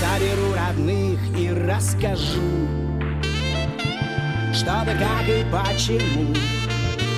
Соберу 0.00 0.54
родных 0.54 1.20
и 1.38 1.50
расскажу 1.50 2.63
Что 4.64 4.82
да 4.86 4.94
как 4.94 5.28
и 5.28 5.44
почему 5.52 6.34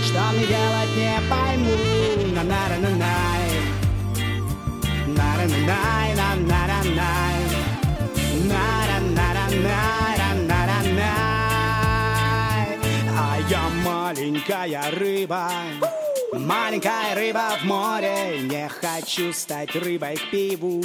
Что 0.05 0.21
мне 0.33 0.47
делать 0.49 0.97
не 0.97 1.17
пойму. 1.31 1.77
На 2.35 2.43
на 2.43 2.63
на 2.67 2.77
на 2.77 3.07
на 5.07 5.47
на 5.47 6.67
на 6.67 6.83
на 6.83 7.07
на 7.07 7.13
на 8.99 9.29
на 9.29 9.45
на 9.63 9.79
на 10.27 10.49
на 10.49 10.79
на 10.91 11.13
А 13.17 13.39
я 13.49 13.65
маленькая 13.85 14.91
рыба 14.91 15.49
Маленькая 16.33 17.15
рыба 17.15 17.59
в 17.63 17.65
море. 17.65 18.41
Не 18.43 18.69
хочу 18.69 19.33
стать 19.33 19.77
рыбой 19.77 20.17
к 20.17 20.31
пиву 20.33 20.83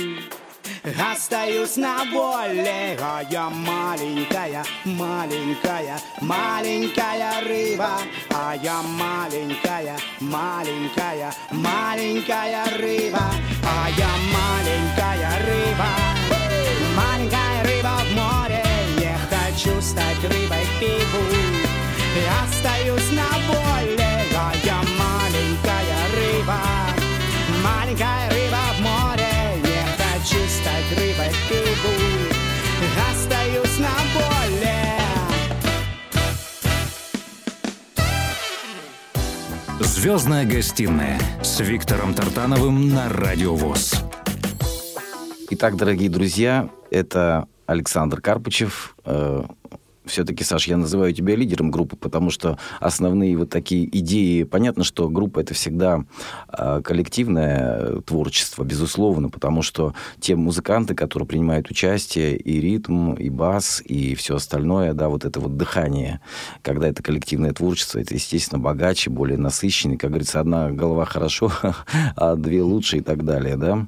Остаюсь 0.83 1.77
на 1.77 2.03
воле, 2.05 2.97
а 3.00 3.21
я 3.29 3.51
маленькая, 3.51 4.63
маленькая, 4.83 6.00
маленькая 6.21 7.41
рыба, 7.41 8.00
а 8.31 8.55
я 8.55 8.81
маленькая, 8.81 9.95
маленькая, 10.19 11.31
маленькая 11.51 12.65
рыба, 12.79 13.21
а 13.63 13.89
я 13.95 14.09
маленькая 14.33 15.45
рыба, 15.45 15.89
маленькая 16.95 17.63
рыба 17.63 18.01
в 18.03 18.15
море, 18.15 18.63
не 18.97 19.15
хочу 19.29 19.79
стать 19.81 20.23
рыбой 20.23 20.65
пиву, 20.79 21.21
остаюсь 22.43 23.11
на 23.11 23.29
воле, 23.53 24.00
Звездная 40.01 40.48
гостиная 40.48 41.20
с 41.43 41.60
Виктором 41.60 42.15
Тартановым 42.15 42.89
на 42.89 43.08
Радио 43.08 43.53
ВОЗ. 43.53 44.03
Итак, 45.51 45.75
дорогие 45.75 46.10
друзья, 46.10 46.72
это 46.89 47.46
Александр 47.67 48.20
Карпычев. 48.20 48.96
Все-таки, 50.11 50.43
Саш, 50.43 50.67
я 50.67 50.75
называю 50.75 51.13
тебя 51.13 51.35
лидером 51.37 51.71
группы, 51.71 51.95
потому 51.95 52.31
что 52.31 52.57
основные 52.81 53.37
вот 53.37 53.49
такие 53.49 53.87
идеи... 53.97 54.43
Понятно, 54.43 54.83
что 54.83 55.07
группа— 55.07 55.39
это 55.41 55.53
всегда 55.53 56.03
э, 56.51 56.81
коллективное 56.83 58.01
творчество, 58.01 58.63
безусловно, 58.65 59.29
потому 59.29 59.61
что 59.61 59.93
те 60.19 60.35
музыканты, 60.35 60.95
которые 60.95 61.27
принимают 61.27 61.71
участие, 61.71 62.35
и 62.35 62.59
ритм, 62.59 63.13
и 63.13 63.29
бас, 63.29 63.81
и 63.85 64.13
все 64.15 64.35
остальное, 64.35 64.93
да, 64.93 65.07
вот 65.07 65.23
это 65.23 65.39
вот 65.39 65.55
дыхание, 65.55 66.19
когда 66.61 66.89
это 66.89 67.01
коллективное 67.01 67.53
творчество, 67.53 67.99
это, 67.99 68.13
естественно, 68.13 68.59
богаче, 68.59 69.09
более 69.09 69.37
насыщенный. 69.37 69.95
Как 69.95 70.09
говорится, 70.09 70.41
одна 70.41 70.71
голова 70.71 71.05
хорошо, 71.05 71.53
а 72.17 72.35
две 72.35 72.61
лучше 72.61 72.97
и 72.97 73.01
так 73.01 73.23
далее, 73.23 73.55
да? 73.55 73.87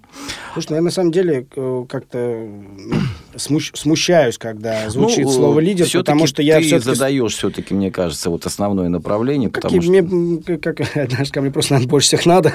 Слушай, 0.53 0.67
ну 0.69 0.75
я 0.77 0.81
на 0.83 0.91
самом 0.91 1.11
деле 1.11 1.45
э, 1.53 1.85
как-то 1.89 2.17
ну, 2.17 2.95
смущ- 3.35 3.75
смущаюсь, 3.75 4.37
когда 4.37 4.89
звучит 4.89 5.25
Ну, 5.25 5.31
слово 5.31 5.59
лидер, 5.59 5.85
всё-таки 5.85 6.12
потому 6.13 6.27
что 6.27 6.41
я 6.41 6.57
ты 6.57 6.63
все-таки... 6.63 6.95
задаешь 6.95 7.35
все-таки, 7.35 7.73
мне 7.73 7.91
кажется, 7.91 8.29
вот 8.29 8.45
основное 8.45 8.89
направление, 8.89 9.49
потому 9.49 9.75
Какие, 9.75 9.81
что... 9.81 10.15
мне, 10.15 10.57
как, 10.57 10.77
знаешь, 11.09 11.31
ко 11.31 11.41
мне 11.41 11.51
просто 11.51 11.73
наверное, 11.73 11.89
больше 11.89 12.07
всех 12.07 12.25
надо. 12.25 12.53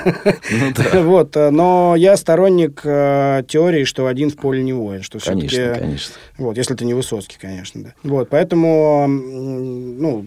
Ну 0.51 0.73
да. 0.77 1.03
Вот, 1.03 1.37
э, 1.37 1.51
но 1.51 1.95
я 1.97 2.17
сторонник 2.17 2.81
э, 2.85 3.43
теории, 3.49 3.85
что 3.85 4.07
один 4.07 4.31
в 4.31 4.37
поле 4.37 4.63
не 4.63 4.73
воин, 4.73 5.03
что 5.03 5.19
Конечно, 5.19 5.49
все-таки... 5.49 5.81
конечно. 5.81 6.15
Вот, 6.39 6.57
если 6.57 6.75
ты 6.75 6.85
не 6.85 6.95
Высоцкий, 6.95 7.39
конечно, 7.41 7.83
да. 7.83 7.95
Вот, 8.03 8.29
поэтому, 8.29 9.07
ну, 9.07 10.27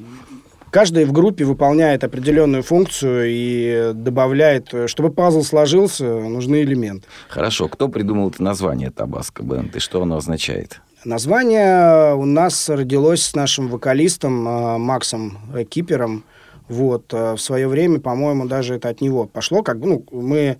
каждый 0.69 1.05
в 1.05 1.11
группе 1.11 1.43
выполняет 1.43 2.03
определенную 2.03 2.63
функцию 2.63 3.25
и 3.27 3.91
добавляет, 3.93 4.73
э, 4.73 4.87
чтобы 4.87 5.11
пазл 5.11 5.43
сложился, 5.43 6.05
нужны 6.05 6.63
элементы. 6.63 7.07
Хорошо, 7.29 7.67
кто 7.67 7.87
придумал 7.87 8.29
это 8.29 8.41
название 8.41 8.89
Табаско 8.89 9.43
Бенд 9.43 9.75
и 9.75 9.79
что 9.79 10.01
оно 10.01 10.17
означает? 10.17 10.81
Название 11.03 12.13
у 12.13 12.25
нас 12.25 12.69
родилось 12.69 13.23
с 13.23 13.35
нашим 13.35 13.69
вокалистом 13.69 14.47
э, 14.47 14.77
Максом 14.77 15.39
э, 15.51 15.63
Кипером. 15.63 16.23
Вот, 16.67 17.11
э, 17.11 17.33
в 17.33 17.39
свое 17.39 17.67
время, 17.67 17.99
по-моему, 17.99 18.45
даже 18.45 18.75
это 18.75 18.89
от 18.89 19.01
него 19.01 19.25
пошло. 19.25 19.63
Как 19.63 19.79
бы, 19.79 19.87
ну, 19.87 20.05
мы 20.11 20.59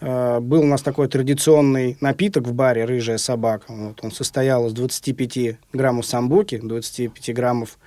э, 0.00 0.40
был 0.40 0.62
у 0.62 0.66
нас 0.66 0.82
такой 0.82 1.06
традиционный 1.06 1.96
напиток 2.00 2.48
в 2.48 2.52
баре 2.52 2.84
«Рыжая 2.84 3.18
собака». 3.18 3.66
Вот, 3.68 4.00
он 4.02 4.10
состоял 4.10 4.66
из 4.66 4.72
25 4.72 5.58
граммов 5.72 6.04
самбуки, 6.04 6.58
25 6.60 7.32
граммов 7.32 7.78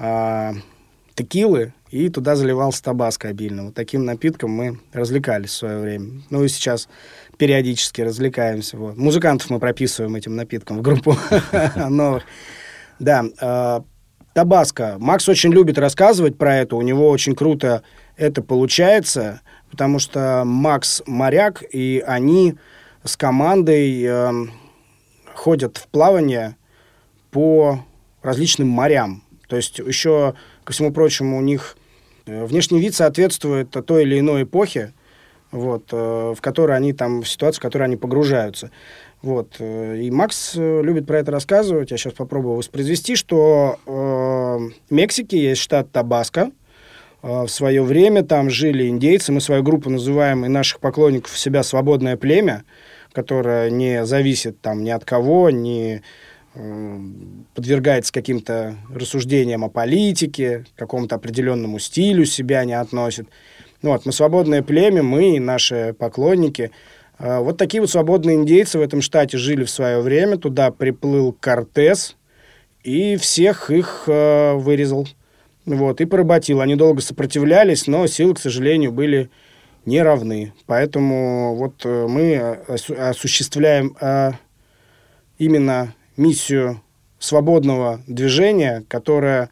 э, 0.00 0.54
текилы, 1.14 1.72
и 1.90 2.08
туда 2.08 2.34
заливался 2.34 2.82
табаско 2.82 3.28
обильно. 3.28 3.66
Вот 3.66 3.74
таким 3.74 4.04
напитком 4.04 4.50
мы 4.50 4.80
развлекались 4.92 5.50
в 5.50 5.56
свое 5.56 5.78
время. 5.78 6.22
Ну 6.30 6.42
и 6.42 6.48
сейчас 6.48 6.88
периодически 7.38 8.02
развлекаемся. 8.02 8.76
Вот. 8.76 8.96
Музыкантов 8.96 9.48
мы 9.50 9.60
прописываем 9.60 10.14
этим 10.16 10.36
напитком 10.36 10.78
в 10.78 10.82
группу 10.82 11.16
новых. 11.76 12.24
Да, 12.98 13.24
э, 13.40 13.80
Табаско. 14.34 14.96
Макс 14.98 15.28
очень 15.28 15.52
любит 15.52 15.78
рассказывать 15.78 16.36
про 16.36 16.56
это. 16.56 16.76
У 16.76 16.82
него 16.82 17.08
очень 17.08 17.34
круто 17.34 17.82
это 18.16 18.42
получается, 18.42 19.40
потому 19.70 19.98
что 19.98 20.42
Макс 20.44 21.02
моряк, 21.06 21.64
и 21.72 22.02
они 22.06 22.56
с 23.04 23.16
командой 23.16 24.02
э, 24.04 24.32
ходят 25.34 25.76
в 25.76 25.86
плавание 25.88 26.56
по 27.30 27.84
различным 28.22 28.68
морям. 28.68 29.22
То 29.48 29.56
есть 29.56 29.78
еще, 29.78 30.34
ко 30.64 30.72
всему 30.72 30.92
прочему, 30.92 31.38
у 31.38 31.40
них 31.40 31.76
э, 32.26 32.44
внешний 32.44 32.80
вид 32.80 32.94
соответствует 32.94 33.70
той 33.70 34.02
или 34.02 34.18
иной 34.18 34.42
эпохе, 34.42 34.92
вот, 35.50 35.84
э, 35.92 36.34
в 36.36 36.40
которой 36.40 36.76
они 36.76 36.92
там, 36.92 37.22
в 37.22 37.28
ситуацию, 37.28 37.60
в 37.60 37.62
которой 37.62 37.84
они 37.84 37.96
погружаются. 37.96 38.70
Вот. 39.22 39.56
э, 39.58 40.00
И 40.00 40.10
Макс 40.10 40.54
э, 40.56 40.82
любит 40.82 41.06
про 41.06 41.18
это 41.18 41.32
рассказывать. 41.32 41.90
Я 41.90 41.96
сейчас 41.96 42.12
попробую 42.12 42.56
воспроизвести, 42.56 43.16
что 43.16 43.78
э, 43.86 43.90
в 43.90 44.70
Мексике 44.90 45.42
есть 45.42 45.60
штат 45.60 45.90
Табаско. 45.90 46.50
Э, 47.22 47.42
В 47.42 47.48
свое 47.48 47.82
время 47.82 48.22
там 48.22 48.50
жили 48.50 48.88
индейцы. 48.88 49.32
Мы 49.32 49.40
свою 49.40 49.62
группу 49.62 49.90
называем 49.90 50.44
и 50.44 50.48
наших 50.48 50.80
поклонников 50.80 51.36
себя 51.36 51.62
«Свободное 51.62 52.16
племя», 52.16 52.64
которое 53.12 53.70
не 53.70 54.04
зависит 54.04 54.60
там 54.60 54.84
ни 54.84 54.90
от 54.90 55.04
кого, 55.04 55.50
не 55.50 56.02
э, 56.54 56.98
подвергается 57.54 58.12
каким-то 58.12 58.76
рассуждениям 58.94 59.64
о 59.64 59.68
политике, 59.68 60.64
какому-то 60.76 61.16
определенному 61.16 61.80
стилю 61.80 62.24
себя 62.24 62.64
не 62.64 62.74
относит. 62.74 63.28
Ну 63.82 63.90
Вот, 63.90 64.06
мы 64.06 64.12
свободное 64.12 64.62
племя, 64.62 65.02
мы 65.02 65.36
и 65.36 65.40
наши 65.40 65.94
поклонники. 65.98 66.70
А, 67.18 67.40
Вот 67.40 67.56
такие 67.58 67.80
вот 67.80 67.90
свободные 67.90 68.36
индейцы 68.36 68.78
в 68.78 68.82
этом 68.82 69.00
штате 69.00 69.38
жили 69.38 69.64
в 69.64 69.70
свое 69.70 70.00
время. 70.00 70.36
Туда 70.36 70.70
приплыл 70.70 71.32
Кортес 71.38 72.16
и 72.82 73.16
всех 73.16 73.70
их 73.70 74.04
э, 74.06 74.54
вырезал. 74.54 75.06
Вот, 75.64 76.00
и 76.00 76.06
поработил. 76.06 76.60
Они 76.60 76.76
долго 76.76 77.02
сопротивлялись, 77.02 77.86
но 77.86 78.06
силы, 78.06 78.34
к 78.34 78.38
сожалению, 78.38 78.90
были 78.90 79.30
не 79.84 80.02
равны. 80.02 80.54
Поэтому 80.66 81.54
вот 81.56 81.84
э, 81.84 82.06
мы 82.08 82.58
осу- 82.68 82.94
осуществляем 82.94 83.96
э, 84.00 84.32
именно 85.38 85.94
миссию 86.16 86.80
свободного 87.18 88.00
движения, 88.06 88.84
которая 88.88 89.50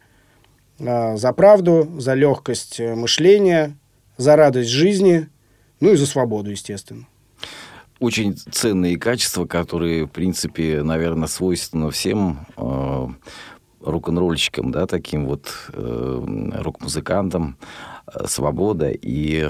э, 0.79 1.17
за 1.17 1.33
правду, 1.33 1.87
за 1.97 2.13
легкость 2.13 2.79
э, 2.79 2.95
мышления, 2.95 3.77
за 4.17 4.35
радость 4.35 4.69
жизни, 4.69 5.29
ну 5.79 5.91
и 5.91 5.95
за 5.95 6.05
свободу, 6.05 6.51
естественно. 6.51 7.07
Очень 7.99 8.37
ценные 8.37 8.97
качества, 8.97 9.45
которые, 9.45 10.05
в 10.05 10.09
принципе, 10.09 10.83
наверное, 10.83 11.27
свойственны 11.27 11.89
всем 11.89 12.45
э, 12.55 13.07
рок-н-ролльщикам, 13.81 14.71
да, 14.71 14.85
таким 14.87 15.25
вот 15.27 15.47
э, 15.73 16.51
рок-музыкантам. 16.59 17.57
Э, 18.13 18.25
Свобода 18.27 18.89
и 18.89 19.49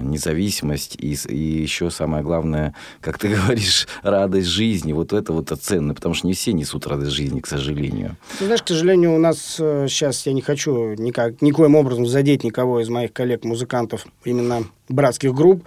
независимость, 0.00 0.96
и, 0.96 1.16
и 1.28 1.62
еще 1.62 1.90
самое 1.90 2.22
главное, 2.22 2.74
как 3.00 3.18
ты 3.18 3.28
говоришь, 3.36 3.86
радость 4.02 4.48
жизни. 4.48 4.92
Вот 4.92 5.12
это 5.12 5.32
вот 5.32 5.52
ценно, 5.60 5.94
потому 5.94 6.14
что 6.14 6.26
не 6.26 6.34
все 6.34 6.52
несут 6.52 6.86
радость 6.86 7.12
жизни, 7.12 7.40
к 7.40 7.46
сожалению. 7.46 8.16
Ты 8.38 8.46
знаешь, 8.46 8.62
к 8.62 8.68
сожалению, 8.68 9.14
у 9.14 9.18
нас 9.18 9.56
сейчас, 9.56 10.26
я 10.26 10.32
не 10.32 10.42
хочу 10.42 10.94
никак, 10.94 11.42
никоим 11.42 11.74
образом 11.74 12.06
задеть 12.06 12.44
никого 12.44 12.80
из 12.80 12.88
моих 12.88 13.12
коллег-музыкантов 13.12 14.06
именно 14.24 14.64
братских 14.88 15.34
групп. 15.34 15.64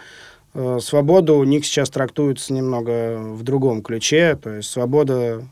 Э, 0.59 0.79
Свобода 0.81 1.33
у 1.33 1.43
них 1.43 1.65
сейчас 1.65 1.89
трактуется 1.91 2.51
немного 2.51 3.17
в 3.19 3.43
другом 3.43 3.83
ключе. 3.83 4.35
То 4.41 4.55
есть 4.55 4.69
свобода 4.71 5.43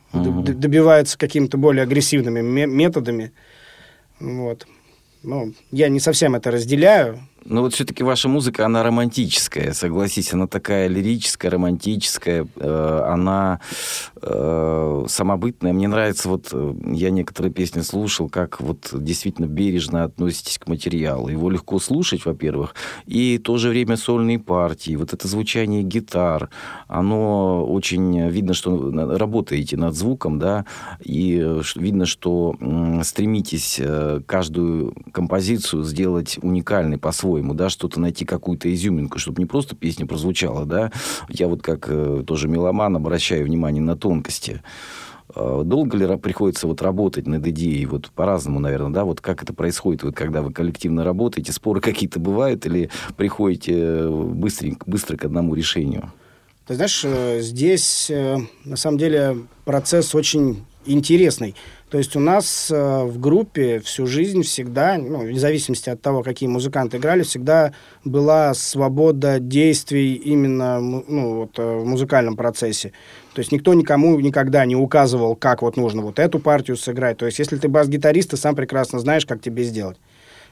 д- 0.43 0.53
добивается 0.53 1.15
какими-то 1.17 1.57
более 1.59 1.83
агрессивными 1.83 2.41
ме- 2.41 2.65
методами. 2.65 3.31
Вот. 4.19 4.65
Ну, 5.21 5.53
я 5.71 5.89
не 5.89 5.99
совсем 5.99 6.33
это 6.33 6.49
разделяю. 6.49 7.19
Но 7.45 7.61
вот 7.61 7.75
все-таки 7.75 8.03
ваша 8.03 8.27
музыка, 8.27 8.65
она 8.65 8.81
романтическая, 8.81 9.73
согласись, 9.73 10.33
она 10.33 10.47
такая 10.47 10.87
лирическая, 10.87 11.51
романтическая, 11.51 12.47
э, 12.55 13.01
она 13.07 13.59
э, 14.19 15.05
самобытная. 15.07 15.71
Мне 15.71 15.87
нравится, 15.87 16.27
вот 16.27 16.49
э, 16.51 16.73
я 16.87 17.11
некоторые 17.11 17.53
песни 17.53 17.81
слушал, 17.81 18.29
как 18.29 18.59
вот 18.61 18.89
действительно 18.91 19.45
бережно 19.45 20.05
относитесь 20.05 20.57
к 20.57 20.65
материалу. 20.65 21.27
Его 21.27 21.51
легко 21.51 21.77
слушать, 21.77 22.25
во-первых, 22.25 22.73
и 23.05 23.37
в 23.37 23.43
то 23.43 23.57
же 23.57 23.69
время 23.69 23.95
сольные 23.95 24.39
партии, 24.39 24.95
вот 24.95 25.13
это 25.13 25.27
звучание 25.27 25.83
гитар, 25.83 26.49
оно 26.87 27.63
очень 27.63 28.27
видно, 28.27 28.55
что 28.55 28.91
работаете 28.91 29.77
над 29.77 29.93
звуком, 29.93 30.39
да, 30.39 30.65
и 30.99 31.61
видно, 31.75 32.07
что 32.07 32.55
стремитесь 33.03 33.79
каждую 34.25 34.95
композицию 35.11 35.83
сделать 35.83 36.39
уникальной 36.41 36.97
по-своему 36.97 37.34
по-своему, 37.35 37.53
да, 37.53 37.69
что-то 37.69 37.99
найти 37.99 38.25
какую-то 38.25 38.73
изюминку, 38.73 39.19
чтобы 39.19 39.41
не 39.41 39.45
просто 39.45 39.75
песня 39.75 40.05
прозвучала, 40.05 40.65
да. 40.65 40.91
Я 41.29 41.47
вот 41.47 41.61
как 41.61 41.87
э, 41.89 42.23
тоже 42.25 42.47
меломан 42.47 42.95
обращаю 42.95 43.45
внимание 43.45 43.83
на 43.83 43.97
тонкости. 43.97 44.61
Э, 45.35 45.63
долго 45.65 45.97
ли 45.97 46.17
приходится 46.17 46.67
вот 46.67 46.81
работать 46.81 47.27
над 47.27 47.45
идеей? 47.47 47.85
Вот 47.87 48.09
по-разному, 48.11 48.59
наверное, 48.59 48.91
да? 48.91 49.03
Вот 49.03 49.19
как 49.19 49.43
это 49.43 49.53
происходит, 49.53 50.03
вот 50.03 50.15
когда 50.15 50.41
вы 50.41 50.53
коллективно 50.53 51.03
работаете? 51.03 51.51
Споры 51.51 51.81
какие-то 51.81 52.19
бывают 52.19 52.65
или 52.65 52.89
приходите 53.17 53.73
э, 53.75 54.09
быстренько, 54.09 54.89
быстро 54.89 55.17
к 55.17 55.25
одному 55.25 55.55
решению? 55.55 56.13
Ты 56.67 56.75
знаешь, 56.75 57.03
э, 57.03 57.41
здесь 57.41 58.09
на 58.63 58.77
самом 58.77 58.97
деле 58.97 59.37
процесс 59.65 60.15
очень 60.15 60.63
интересный. 60.85 61.55
То 61.89 61.99
есть 61.99 62.15
у 62.15 62.19
нас 62.19 62.71
э, 62.71 63.03
в 63.03 63.19
группе 63.19 63.79
всю 63.79 64.07
жизнь 64.07 64.41
всегда, 64.41 64.97
ну, 64.97 65.19
вне 65.19 65.39
зависимости 65.39 65.89
от 65.89 66.01
того, 66.01 66.23
какие 66.23 66.49
музыканты 66.49 66.97
играли, 66.97 67.21
всегда 67.21 67.73
была 68.03 68.55
свобода 68.55 69.39
действий 69.39 70.15
именно 70.15 70.79
ну, 70.79 71.35
вот, 71.35 71.59
э, 71.59 71.77
в 71.77 71.85
музыкальном 71.85 72.35
процессе. 72.35 72.91
То 73.35 73.39
есть 73.39 73.51
никто 73.51 73.73
никому 73.75 74.19
никогда 74.19 74.65
не 74.65 74.75
указывал, 74.75 75.35
как 75.35 75.61
вот 75.61 75.77
нужно 75.77 76.01
вот 76.01 76.17
эту 76.17 76.39
партию 76.39 76.75
сыграть. 76.75 77.17
То 77.17 77.27
есть 77.27 77.37
если 77.37 77.57
ты 77.57 77.67
бас-гитарист, 77.67 78.31
ты 78.31 78.37
сам 78.37 78.55
прекрасно 78.55 78.99
знаешь, 78.99 79.25
как 79.25 79.41
тебе 79.41 79.63
сделать. 79.63 79.97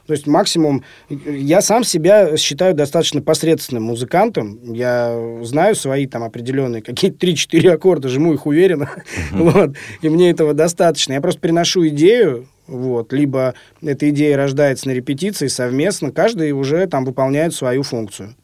То 0.05 0.13
есть 0.13 0.27
максимум... 0.27 0.83
Я 1.09 1.61
сам 1.61 1.83
себя 1.83 2.35
считаю 2.35 2.73
достаточно 2.73 3.21
посредственным 3.21 3.83
музыкантом. 3.83 4.73
Я 4.73 5.39
знаю 5.43 5.75
свои 5.75 6.07
там 6.07 6.23
определенные 6.23 6.81
какие-то 6.81 7.25
3-4 7.25 7.69
аккорда, 7.69 8.09
жму 8.09 8.33
их 8.33 8.45
уверенно. 8.45 8.89
вот. 9.31 9.75
И 10.01 10.09
мне 10.09 10.29
этого 10.29 10.53
достаточно. 10.53 11.13
Я 11.13 11.21
просто 11.21 11.39
приношу 11.39 11.87
идею, 11.87 12.47
вот, 12.67 13.13
либо 13.13 13.55
эта 13.81 14.09
идея 14.09 14.35
рождается 14.35 14.87
на 14.87 14.93
репетиции 14.93 15.47
совместно, 15.47 16.11
каждый 16.11 16.51
уже 16.51 16.85
там 16.87 17.03
выполняет 17.05 17.53
свою 17.53 17.83
функцию. 17.83 18.35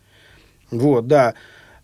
Вот, 0.71 1.07
да. 1.07 1.33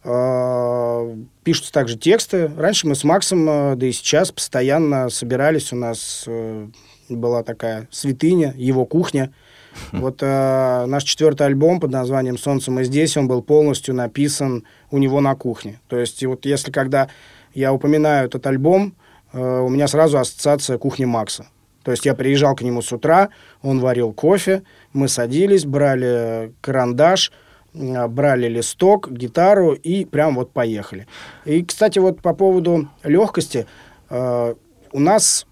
А, 0.06 1.16
пишутся 1.44 1.74
также 1.74 1.98
тексты. 1.98 2.50
Раньше 2.58 2.88
мы 2.88 2.96
с 2.96 3.04
Максом, 3.04 3.50
э, 3.50 3.76
да 3.76 3.88
и 3.88 3.92
сейчас, 3.92 4.32
постоянно 4.32 5.10
собирались. 5.10 5.74
У 5.74 5.76
нас 5.76 6.24
э, 6.28 6.68
была 7.10 7.44
такая 7.44 7.90
святыня, 7.92 8.54
его 8.56 8.86
кухня– 8.86 9.34
вот 9.92 10.20
э, 10.22 10.86
наш 10.86 11.04
четвертый 11.04 11.48
альбом 11.48 11.80
под 11.80 11.92
названием 11.92 12.38
«Солнце 12.38 12.72
мы 12.72 12.84
здесь», 12.84 13.18
он 13.18 13.28
был 13.28 13.42
полностью 13.42 13.96
написан 13.96 14.64
у 14.92 14.98
него 14.98 15.22
на 15.22 15.36
кухне. 15.36 15.80
То 15.88 15.98
есть 15.98 16.22
и 16.24 16.28
вот 16.28 16.46
если 16.46 16.72
когда 16.72 17.10
я 17.54 17.74
упоминаю 17.74 18.28
этот 18.28 18.46
альбом, 18.48 18.96
э, 19.34 19.40
у 19.40 19.70
меня 19.70 19.88
сразу 19.88 20.18
ассоциация 20.18 20.78
кухни 20.78 21.06
Макса. 21.06 21.48
То 21.84 21.92
есть 21.92 22.06
я 22.06 22.16
приезжал 22.16 22.56
к 22.56 22.62
нему 22.62 22.82
с 22.82 22.92
утра, 22.92 23.30
он 23.62 23.80
варил 23.80 24.12
кофе, 24.12 24.64
мы 24.92 25.08
садились, 25.08 25.66
брали 25.66 26.52
карандаш, 26.62 27.32
э, 27.74 28.08
брали 28.08 28.48
листок, 28.48 29.12
гитару 29.12 29.74
и 29.74 30.04
прям 30.04 30.36
вот 30.36 30.52
поехали. 30.52 31.08
И, 31.46 31.64
кстати, 31.64 32.00
вот 32.00 32.22
по 32.22 32.34
поводу 32.34 32.90
легкости, 33.04 33.68
э, 34.10 34.56
у 34.92 35.00
нас 35.00 35.46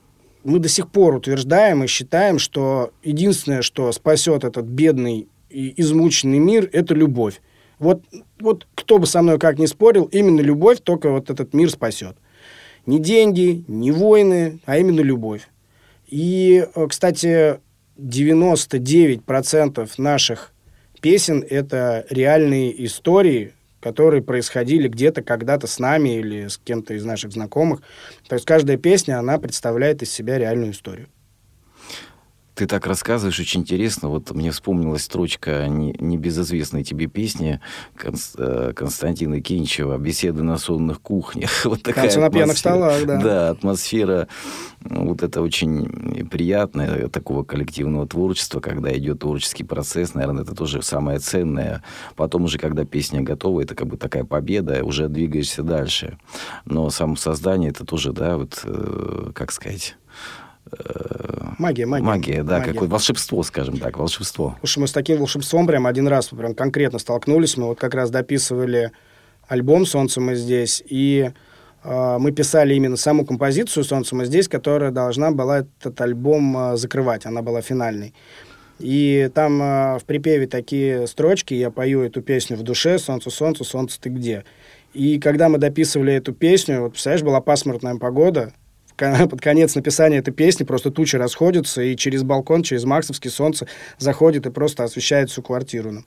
мы 0.43 0.59
до 0.59 0.69
сих 0.69 0.89
пор 0.89 1.15
утверждаем 1.15 1.83
и 1.83 1.87
считаем, 1.87 2.39
что 2.39 2.91
единственное, 3.03 3.61
что 3.61 3.91
спасет 3.91 4.43
этот 4.43 4.65
бедный 4.65 5.27
и 5.49 5.73
измученный 5.81 6.39
мир, 6.39 6.69
это 6.71 6.93
любовь. 6.93 7.41
Вот, 7.79 8.03
вот 8.39 8.67
кто 8.75 8.97
бы 8.99 9.05
со 9.05 9.21
мной 9.21 9.39
как 9.39 9.59
ни 9.59 9.65
спорил, 9.65 10.05
именно 10.05 10.41
любовь 10.41 10.79
только 10.81 11.09
вот 11.09 11.29
этот 11.29 11.53
мир 11.53 11.69
спасет. 11.69 12.17
Не 12.85 12.99
деньги, 12.99 13.63
не 13.67 13.91
войны, 13.91 14.59
а 14.65 14.77
именно 14.77 15.01
любовь. 15.01 15.47
И, 16.07 16.67
э, 16.75 16.87
кстати, 16.87 17.59
99% 17.97 19.89
наших 19.97 20.53
песен– 21.01 21.43
это 21.49 22.05
реальные 22.09 22.85
истории, 22.85 23.53
которые 23.83 24.23
происходили 24.23 24.87
где-то 24.87 25.21
когда-то 25.21 25.67
с 25.67 25.77
нами 25.77 26.17
или 26.17 26.47
с 26.47 26.57
кем-то 26.57 26.93
из 26.93 27.03
наших 27.03 27.33
знакомых. 27.33 27.81
То 28.29 28.35
есть 28.35 28.45
каждая 28.45 28.77
песня, 28.77 29.19
она 29.19 29.37
представляет 29.37 30.01
из 30.01 30.09
себя 30.09 30.37
реальную 30.37 30.71
историю. 30.71 31.09
Ты 32.55 32.67
так 32.67 32.85
рассказываешь, 32.85 33.39
очень 33.39 33.61
интересно. 33.61 34.09
Вот 34.09 34.31
мне 34.31 34.51
вспомнилась 34.51 35.03
строчка 35.03 35.67
небезызвестной 35.67 36.83
тебе 36.83 37.07
песни 37.07 37.59
э, 38.37 38.73
Константина 38.75 39.41
Кинчева 39.41 39.97
«Беседы 39.97 40.43
на 40.43 40.57
сонных 40.57 41.01
кухнях». 41.01 41.49
Вот 41.73 41.81
такая 41.81 42.05
Танцы 42.05 42.19
на 42.19 42.29
пьяных 42.29 42.57
столах, 42.57 43.05
да. 43.05 43.21
Да, 43.21 43.49
атмосфера 43.49 44.27
вот 44.81 45.23
это 45.23 45.41
очень 45.41 46.27
приятное 46.29 47.07
такого 47.07 47.43
коллективного 47.43 48.07
творчества, 48.07 48.59
когда 48.59 48.95
идет 48.95 49.19
творческий 49.19 49.63
процесс, 49.63 50.13
наверное, 50.13 50.43
это 50.43 50.53
тоже 50.53 50.83
самое 50.83 51.19
ценное. 51.19 51.83
Потом 52.15 52.43
уже, 52.43 52.59
когда 52.59 52.85
песня 52.85 53.21
готова, 53.21 53.61
это 53.61 53.73
как 53.75 53.87
бы 53.87 53.97
такая 53.97 54.25
победа, 54.25 54.83
уже 54.83 55.07
двигаешься 55.07 55.63
дальше. 55.63 56.19
Но 56.65 56.89
само 56.91 57.15
создание, 57.15 57.71
это 57.71 57.85
тоже, 57.85 58.11
да, 58.13 58.37
вот, 58.37 58.61
э, 58.65 59.31
как 59.33 59.51
сказать 59.51 59.95
Магия, 61.59 61.85
магия. 61.85 62.03
Магия, 62.03 62.43
да, 62.43 62.59
магия. 62.59 62.73
какое 62.73 62.89
волшебство, 62.89 63.43
скажем 63.43 63.77
так, 63.77 63.97
волшебство. 63.97 64.55
Слушай, 64.59 64.79
мы 64.79 64.87
с 64.87 64.91
таким 64.91 65.19
волшебством 65.19 65.67
прям 65.67 65.85
один 65.87 66.07
раз 66.07 66.27
прям 66.27 66.55
конкретно 66.55 66.99
столкнулись. 66.99 67.57
Мы 67.57 67.67
вот 67.67 67.79
как 67.79 67.93
раз 67.93 68.09
дописывали 68.09 68.91
альбом 69.47 69.85
«Солнце 69.85 70.19
мы 70.19 70.35
здесь», 70.35 70.83
и 70.85 71.31
э, 71.83 72.17
мы 72.19 72.31
писали 72.31 72.73
именно 72.73 72.97
саму 72.97 73.25
композицию 73.25 73.83
«Солнце 73.83 74.15
мы 74.15 74.25
здесь», 74.25 74.47
которая 74.47 74.91
должна 74.91 75.31
была 75.31 75.59
этот 75.59 75.99
альбом 76.01 76.57
э, 76.57 76.77
закрывать, 76.77 77.25
она 77.25 77.41
была 77.41 77.61
финальной. 77.61 78.13
И 78.79 79.29
там 79.33 79.61
э, 79.61 79.99
в 79.99 80.05
припеве 80.05 80.47
такие 80.47 81.07
строчки, 81.07 81.53
я 81.53 81.69
пою 81.69 82.01
эту 82.01 82.21
песню 82.21 82.57
в 82.57 82.63
душе 82.63 82.97
«Солнце, 82.99 83.29
солнце, 83.29 83.63
солнце, 83.63 83.99
ты 84.01 84.09
где?». 84.09 84.43
И 84.93 85.19
когда 85.19 85.49
мы 85.49 85.57
дописывали 85.57 86.13
эту 86.13 86.33
песню, 86.33 86.81
вот, 86.81 86.91
представляешь, 86.91 87.23
была 87.23 87.41
пасмурная 87.41 87.95
погода, 87.95 88.53
под 88.97 89.41
конец 89.41 89.75
написания 89.75 90.17
этой 90.17 90.33
песни 90.33 90.63
просто 90.63 90.91
тучи 90.91 91.15
расходятся, 91.15 91.81
и 91.81 91.95
через 91.95 92.23
балкон, 92.23 92.63
через 92.63 92.83
Максовский 92.83 93.29
солнце 93.29 93.67
заходит 93.97 94.45
и 94.45 94.51
просто 94.51 94.83
освещает 94.83 95.29
всю 95.29 95.41
квартиру 95.41 95.91
нам. 95.91 96.05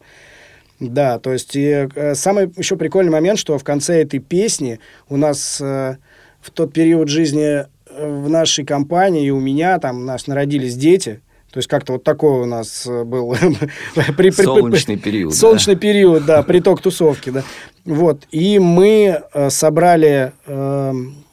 Да, 0.79 1.19
то 1.19 1.33
есть 1.33 1.57
и, 1.57 1.89
э, 1.95 2.15
самый 2.15 2.53
еще 2.57 2.77
прикольный 2.77 3.11
момент, 3.11 3.39
что 3.39 3.59
в 3.59 3.65
конце 3.65 4.03
этой 4.03 4.21
песни 4.21 4.79
у 5.09 5.17
нас 5.17 5.59
э, 5.61 5.97
в 6.41 6.51
тот 6.51 6.75
период 6.75 7.09
жизни 7.09 7.43
э, 7.43 7.67
в 7.87 8.29
нашей 8.29 8.65
компании 8.65 9.27
и 9.27 9.31
у 9.31 9.41
меня 9.41 9.79
там 9.79 10.03
у 10.03 10.05
нас 10.05 10.27
народились 10.27 10.77
дети, 10.77 11.23
то 11.51 11.59
есть 11.59 11.69
как-то 11.69 11.95
вот 11.95 12.05
такой 12.05 12.43
у 12.43 12.45
нас 12.45 12.87
был... 12.87 13.35
Солнечный 14.33 14.99
период. 14.99 15.35
Солнечный 15.35 15.77
период, 15.77 16.27
да, 16.27 16.43
приток 16.43 16.83
тусовки, 16.83 17.31
да. 17.31 17.43
Вот, 17.87 18.25
и 18.31 18.59
мы 18.59 19.23
собрали 19.49 20.33
эм, 20.47 21.26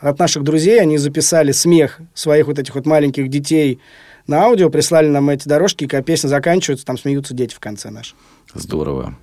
от 0.00 0.18
наших 0.18 0.42
друзей, 0.42 0.80
они 0.80 0.98
записали 0.98 1.52
смех 1.52 2.00
своих 2.14 2.46
вот 2.46 2.58
этих 2.58 2.74
вот 2.74 2.86
маленьких 2.86 3.28
детей 3.28 3.80
на 4.26 4.42
аудио, 4.44 4.70
прислали 4.70 5.08
нам 5.08 5.28
эти 5.30 5.48
дорожки, 5.48 5.84
и 5.84 5.86
когда 5.86 6.02
песня 6.02 6.28
заканчивается, 6.28 6.86
там 6.86 6.98
смеются 6.98 7.34
дети 7.34 7.54
в 7.54 7.60
конце 7.60 7.90
наш. 7.90 8.14
Здорово. 8.54 9.18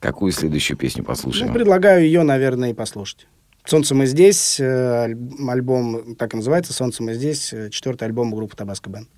Какую 0.00 0.32
следующую 0.32 0.76
песню 0.76 1.04
послушаем? 1.04 1.48
Ну, 1.48 1.54
предлагаю 1.54 2.04
ее, 2.04 2.22
наверное, 2.22 2.70
и 2.70 2.74
послушать. 2.74 3.26
«Солнце 3.64 3.94
мы 3.94 4.06
здесь», 4.06 4.58
э, 4.58 5.14
альбом 5.48 6.16
так 6.16 6.34
и 6.34 6.36
называется, 6.36 6.72
«Солнце 6.72 7.02
мы 7.02 7.14
здесь», 7.14 7.52
э, 7.52 7.70
четвертый 7.70 8.04
альбом 8.04 8.34
группы 8.34 8.56
«Табаско 8.56 8.90
Бен». 8.90 9.08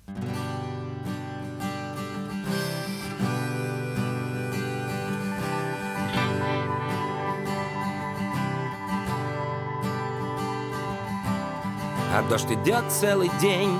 А 12.17 12.21
дождь 12.21 12.49
идет 12.49 12.85
целый 12.89 13.29
день 13.41 13.77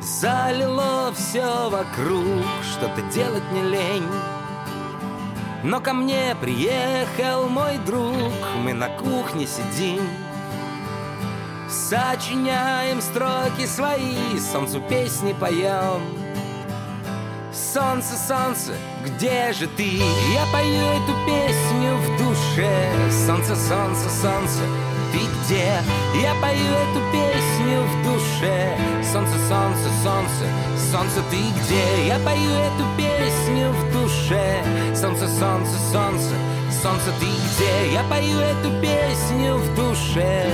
Залило 0.00 1.12
все 1.14 1.70
вокруг 1.70 2.44
Что-то 2.64 3.00
делать 3.12 3.44
не 3.52 3.62
лень 3.62 4.08
Но 5.62 5.80
ко 5.80 5.92
мне 5.92 6.36
приехал 6.40 7.48
мой 7.48 7.78
друг 7.86 8.32
Мы 8.64 8.72
на 8.72 8.88
кухне 8.88 9.46
сидим 9.46 10.02
Сочиняем 11.70 13.00
строки 13.00 13.66
свои 13.66 14.36
Солнцу 14.40 14.80
песни 14.80 15.32
поем 15.32 16.02
Солнце, 17.52 18.16
солнце, 18.16 18.72
где 19.04 19.52
же 19.52 19.68
ты? 19.68 19.98
Я 19.98 20.44
пою 20.52 20.74
эту 20.74 21.12
песню 21.24 21.96
в 21.98 22.18
душе. 22.18 22.92
Солнце, 23.26 23.54
солнце, 23.54 24.10
солнце, 24.10 24.60
где? 25.18 25.80
Я 26.20 26.34
пою 26.40 26.72
эту 26.84 27.00
песню 27.12 27.82
в 27.82 28.04
душе. 28.04 28.76
Солнце, 29.12 29.34
солнце, 29.48 29.88
солнце, 30.02 30.44
солнце, 30.90 31.20
ты 31.30 31.36
где? 31.36 32.06
Я 32.06 32.18
пою 32.18 32.50
эту 32.50 32.84
песню 32.96 33.70
в 33.72 33.92
душе. 33.92 34.62
Солнце, 34.94 35.28
солнце, 35.28 35.72
солнце, 35.92 36.34
солнце, 36.82 37.10
ты 37.20 37.26
где? 37.26 37.92
Я 37.92 38.02
пою 38.04 38.38
эту 38.38 38.70
песню 38.80 39.56
в 39.56 39.74
душе. 39.74 40.50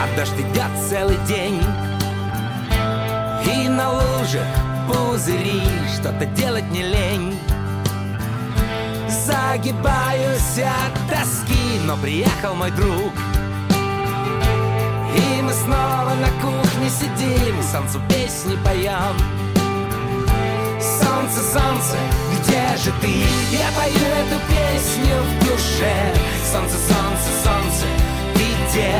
А 0.00 0.16
дождь 0.16 0.32
идет 0.38 0.70
целый 0.88 1.16
день 1.26 1.60
И 3.44 3.68
на 3.68 3.90
лужах 3.90 4.67
пузыри 4.88 5.62
Что-то 5.94 6.26
делать 6.26 6.70
не 6.70 6.82
лень. 6.82 7.38
Загибаюсь 9.08 10.58
от 10.58 10.94
тоски 11.08 11.80
Но 11.84 11.96
приехал 11.96 12.54
мой 12.54 12.70
друг. 12.70 13.12
И 15.14 15.42
мы 15.42 15.52
снова 15.52 16.12
на 16.14 16.30
кухне 16.42 16.90
сидим 16.90 17.62
Солнцу 17.62 18.00
песни 18.08 18.56
поем. 18.64 19.16
Солнце, 20.80 21.40
солнце, 21.52 21.96
где 22.32 22.76
же 22.76 22.92
ты? 23.00 23.12
Я 23.50 23.68
пою 23.76 24.08
эту 24.22 24.38
песню 24.48 25.14
в 25.22 25.44
душе. 25.44 26.14
Солнце, 26.52 26.76
солнце, 26.76 27.28
солнце, 27.44 27.86
ты 28.34 28.44
где? 28.70 28.92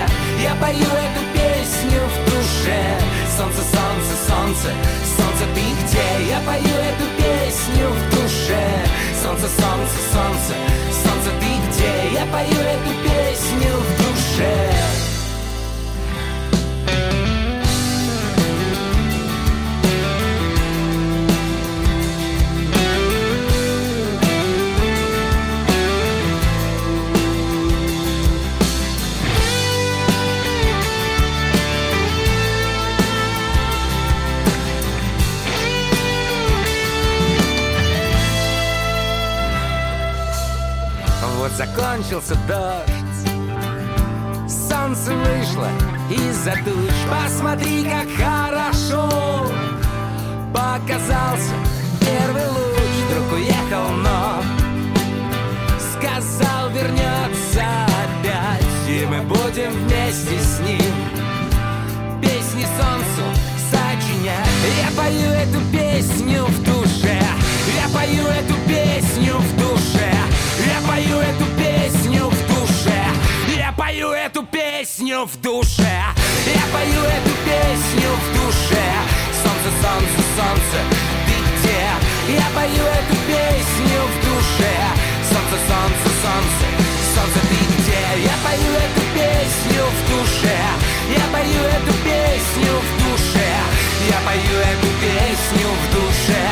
Я 0.42 0.54
пою 0.60 0.78
эту 0.78 1.22
песню 1.32 2.00
в 2.00 2.30
душе. 2.30 2.98
Солнце, 3.36 3.62
солнце, 3.62 4.12
солнце, 4.28 4.68
солнце, 5.16 5.27
ты 5.54 5.60
где? 5.82 6.30
Я 6.30 6.40
пою 6.40 6.64
эту 6.64 7.06
песню 7.16 7.88
в 7.88 8.10
душе 8.14 8.84
Солнце, 9.22 9.46
солнце, 9.48 9.94
солнце, 10.12 10.54
солнце, 10.90 11.30
ты 11.40 11.46
где? 11.68 12.14
Я 12.14 12.26
пою 12.26 12.60
эту 12.60 12.90
песню 13.02 13.76
в 13.76 13.88
душе 13.98 15.07
Вот 41.38 41.52
закончился 41.52 42.34
дождь. 42.48 43.30
Солнце 44.48 45.14
вышло 45.14 45.68
из-за 46.10 46.50
туч 46.64 46.92
Посмотри, 47.08 47.84
как 47.84 48.08
хорошо 48.16 49.46
Показался 50.52 51.54
первый 52.00 52.44
луч. 52.48 52.90
Вдруг 53.08 53.32
уехал, 53.34 53.88
но 54.02 54.42
Сказал, 55.78 56.70
вернется 56.70 57.64
опять. 57.86 58.88
И 58.88 59.06
мы 59.06 59.20
будем 59.22 59.70
вместе 59.70 60.40
с 60.40 60.58
ним 60.58 60.92
Песни 62.20 62.66
солнцу 62.80 63.22
сочинять. 63.70 64.48
Я 64.82 64.90
пою 65.00 65.30
эту 65.30 65.60
песню 65.70 66.46
в 66.46 66.64
душе. 66.64 67.22
Я 67.76 67.88
пою 67.94 68.26
эту 68.26 68.54
песню 68.66 69.36
в 69.36 69.56
душе 69.56 70.17
пою 70.98 71.20
эту 71.20 71.44
песню 71.56 72.28
в 72.28 72.46
душе. 72.48 73.00
Я 73.56 73.72
пою 73.72 74.10
эту 74.10 74.42
песню 74.42 75.26
в 75.26 75.40
душе. 75.40 75.94
Я 76.44 76.64
пою 76.74 77.02
эту 77.16 77.34
песню 77.46 78.10
в 78.18 78.26
душе. 78.34 78.86
Солнце, 79.42 79.70
солнце, 79.80 80.18
солнце, 80.36 80.78
ты 81.26 81.36
где? 81.46 81.82
Я 82.34 82.46
пою 82.52 82.84
эту 82.98 83.14
песню 83.30 84.00
в 84.10 84.16
душе. 84.26 84.74
Солнце, 85.30 85.56
солнце, 85.70 86.08
солнце, 86.24 86.66
солнце, 87.14 87.40
ты 87.46 87.58
где? 87.74 88.02
Я 88.26 88.34
пою 88.42 88.72
эту 88.86 89.02
песню 89.14 89.82
в 89.94 90.00
душе. 90.10 90.58
Я 91.14 91.24
пою 91.30 91.62
эту 91.78 91.92
песню 92.02 92.72
в 92.74 92.90
душе. 93.04 93.50
Я 94.10 94.18
пою 94.26 94.54
эту 94.72 94.88
песню 94.98 95.68
в 95.78 95.94
душе. 95.94 96.42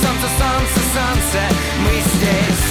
Солнце, 0.00 0.28
солнце, 0.40 0.80
солнце, 0.94 1.40
мы 1.84 1.92
здесь 2.00 2.69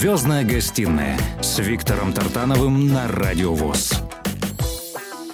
«Звездная 0.00 0.44
гостиная» 0.44 1.18
с 1.42 1.58
Виктором 1.58 2.14
Тартановым 2.14 2.88
на 2.88 3.06
Радио 3.06 3.52
ВОЗ. 3.52 4.02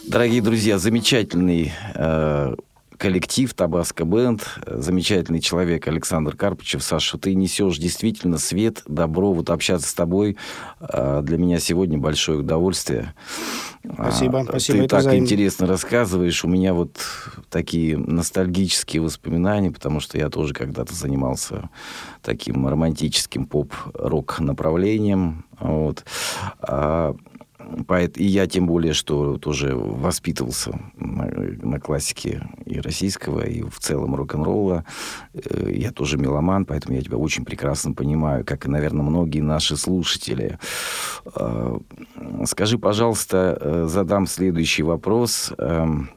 Дорогие 0.09 0.43
друзья, 0.43 0.77
замечательный 0.79 1.73
э, 1.95 2.57
коллектив 2.99 3.53
Табаско 3.55 4.05
Бенд, 4.05 4.43
замечательный 4.67 5.41
человек 5.41 5.87
Александр 5.89 6.37
Карпычев. 6.37 6.83
Саша, 6.83 7.19
ты 7.19 7.35
несешь 7.35 7.79
действительно 7.79 8.39
свет, 8.39 8.83
добро. 8.87 9.33
Вот 9.33 9.51
общаться 9.51 9.89
с 9.89 9.95
тобой 9.95 10.37
э, 10.81 11.21
для 11.23 11.39
меня 11.39 11.59
сегодня 11.59 11.99
большое 11.99 12.41
удовольствие. 12.41 13.15
Спасибо, 13.85 14.41
А, 14.41 14.45
спасибо, 14.45 14.79
Ты 14.79 14.85
это 14.85 14.97
так 14.97 15.01
взаимно. 15.03 15.25
интересно 15.25 15.67
рассказываешь. 15.67 16.45
У 16.45 16.49
меня 16.49 16.75
вот 16.75 16.99
такие 17.51 17.97
ностальгические 17.97 19.03
воспоминания, 19.03 19.71
потому 19.71 20.01
что 20.01 20.19
я 20.19 20.29
тоже 20.29 20.55
когда-то 20.55 20.95
занимался 20.95 21.71
таким 22.23 22.67
романтическим 22.67 23.47
поп-рок 23.47 24.41
направлением. 24.41 25.45
Вот. 25.61 26.05
А, 27.67 27.83
поэт- 27.85 28.17
И 28.19 28.25
я 28.25 28.47
тем 28.47 28.67
более, 28.67 28.93
что 28.93 29.37
тоже 29.39 29.75
воспитывался 29.75 30.79
на, 30.97 31.27
на 31.63 31.81
классике 31.81 32.47
и 32.65 32.81
российского, 32.81 33.41
и 33.47 33.63
в 33.63 33.79
целом 33.79 34.15
рок-н-ролла. 34.15 34.85
Э, 35.35 35.71
Я 35.73 35.91
тоже 35.93 36.17
меломан, 36.19 36.65
поэтому 36.65 36.97
я 36.97 37.03
тебя 37.03 37.17
очень 37.17 37.45
прекрасно 37.45 37.93
понимаю, 37.93 38.45
как 38.45 38.67
и, 38.67 38.69
наверное, 38.71 39.03
многие 39.05 39.41
наши 39.41 39.77
слушатели. 39.77 40.59
А, 41.35 41.79
Скажи, 42.45 42.79
пожалуйста, 42.79 43.59
э, 43.61 43.87
задам 43.89 44.27
следующий 44.27 44.83
вопрос. 44.83 45.53
Эм, 45.59 46.11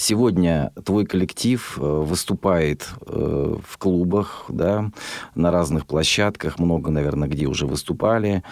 Сегодня 0.00 0.70
твой 0.84 1.04
коллектив 1.06 1.76
э, 1.76 1.82
выступает 1.82 2.88
э, 3.04 3.56
в 3.66 3.78
клубах, 3.78 4.44
да, 4.48 4.92
на 5.34 5.50
разных 5.50 5.86
площадках, 5.86 6.60
много, 6.60 6.92
наверное, 6.92 7.28
где 7.28 7.46
уже 7.46 7.66
выступали. 7.66 8.44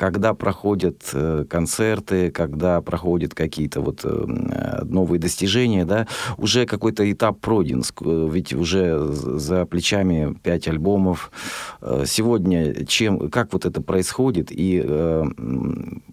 Когда 0.00 0.32
проходят 0.32 1.10
э, 1.12 1.44
концерты, 1.46 2.30
когда 2.30 2.80
проходят 2.80 3.34
какие-то 3.34 3.82
вот 3.82 4.00
э, 4.02 4.82
новые 4.84 5.20
достижения, 5.20 5.84
да, 5.84 6.06
уже 6.38 6.64
какой-то 6.64 7.12
этап 7.12 7.38
пройден, 7.40 7.82
э, 7.82 8.28
ведь 8.32 8.54
уже 8.54 8.98
за 9.12 9.66
плечами 9.66 10.34
пять 10.42 10.68
альбомов. 10.68 11.30
Сегодня 12.06 12.86
чем, 12.86 13.28
как 13.28 13.52
вот 13.52 13.66
это 13.66 13.82
происходит, 13.82 14.50
и 14.50 14.82
э, 14.82 15.24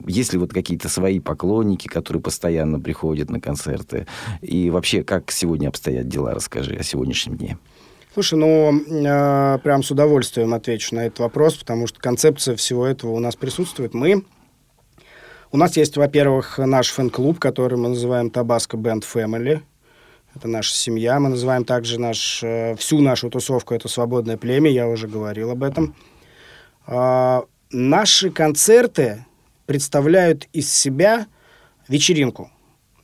есть 0.06 0.34
ли 0.34 0.40
вот 0.40 0.52
какие-то 0.52 0.90
свои 0.90 1.22
поклонники, 1.22 1.88
которые 1.88 2.22
постоянно 2.22 2.82
приходят 2.82 3.30
на 3.30 3.40
концерты, 3.40 4.06
и 4.42 4.70
вообще, 4.70 5.06
как 5.06 5.32
сегодня 5.32 5.70
обстоят 5.70 6.10
дела, 6.10 6.34
расскажи 6.34 6.76
о 6.76 6.84
сегодняшнем 6.84 7.38
дне. 7.38 7.58
Слушай, 8.18 8.40
ну, 8.40 8.74
э, 8.74 9.60
прям 9.60 9.84
с 9.84 9.92
удовольствием 9.92 10.56
отвечу 10.56 10.96
на 10.96 11.06
этот 11.06 11.20
вопрос, 11.20 11.54
потому 11.54 11.86
что 11.86 12.00
концепция 12.00 12.56
всего 12.56 12.88
этого 12.88 13.12
у 13.12 13.20
нас 13.20 13.36
присутствует. 13.36 13.94
Мы... 13.94 14.26
У 15.52 15.58
нас 15.58 15.78
есть, 15.78 15.98
во-первых, 15.98 16.58
наш 16.58 16.90
фэн-клуб, 16.90 17.38
который 17.38 17.78
мы 17.78 17.90
называем 17.90 18.30
Tabasco 18.30 18.76
Band 18.76 19.04
Family. 19.04 19.62
Это 20.34 20.48
наша 20.48 20.74
семья. 20.74 21.20
Мы 21.20 21.30
называем 21.30 21.64
также 21.64 22.00
наш, 22.00 22.42
э, 22.42 22.76
всю 22.78 23.02
нашу 23.02 23.30
тусовку 23.30 23.76
это 23.76 23.88
«Свободное 23.88 24.38
племя», 24.38 24.72
я 24.72 24.88
уже 24.88 25.08
говорил 25.08 25.52
об 25.52 25.62
этом. 25.62 25.94
Э, 26.88 27.44
наши 27.70 28.32
концерты 28.32 29.28
представляют 29.68 30.48
из 30.54 30.74
себя 30.74 31.28
вечеринку. 31.88 32.50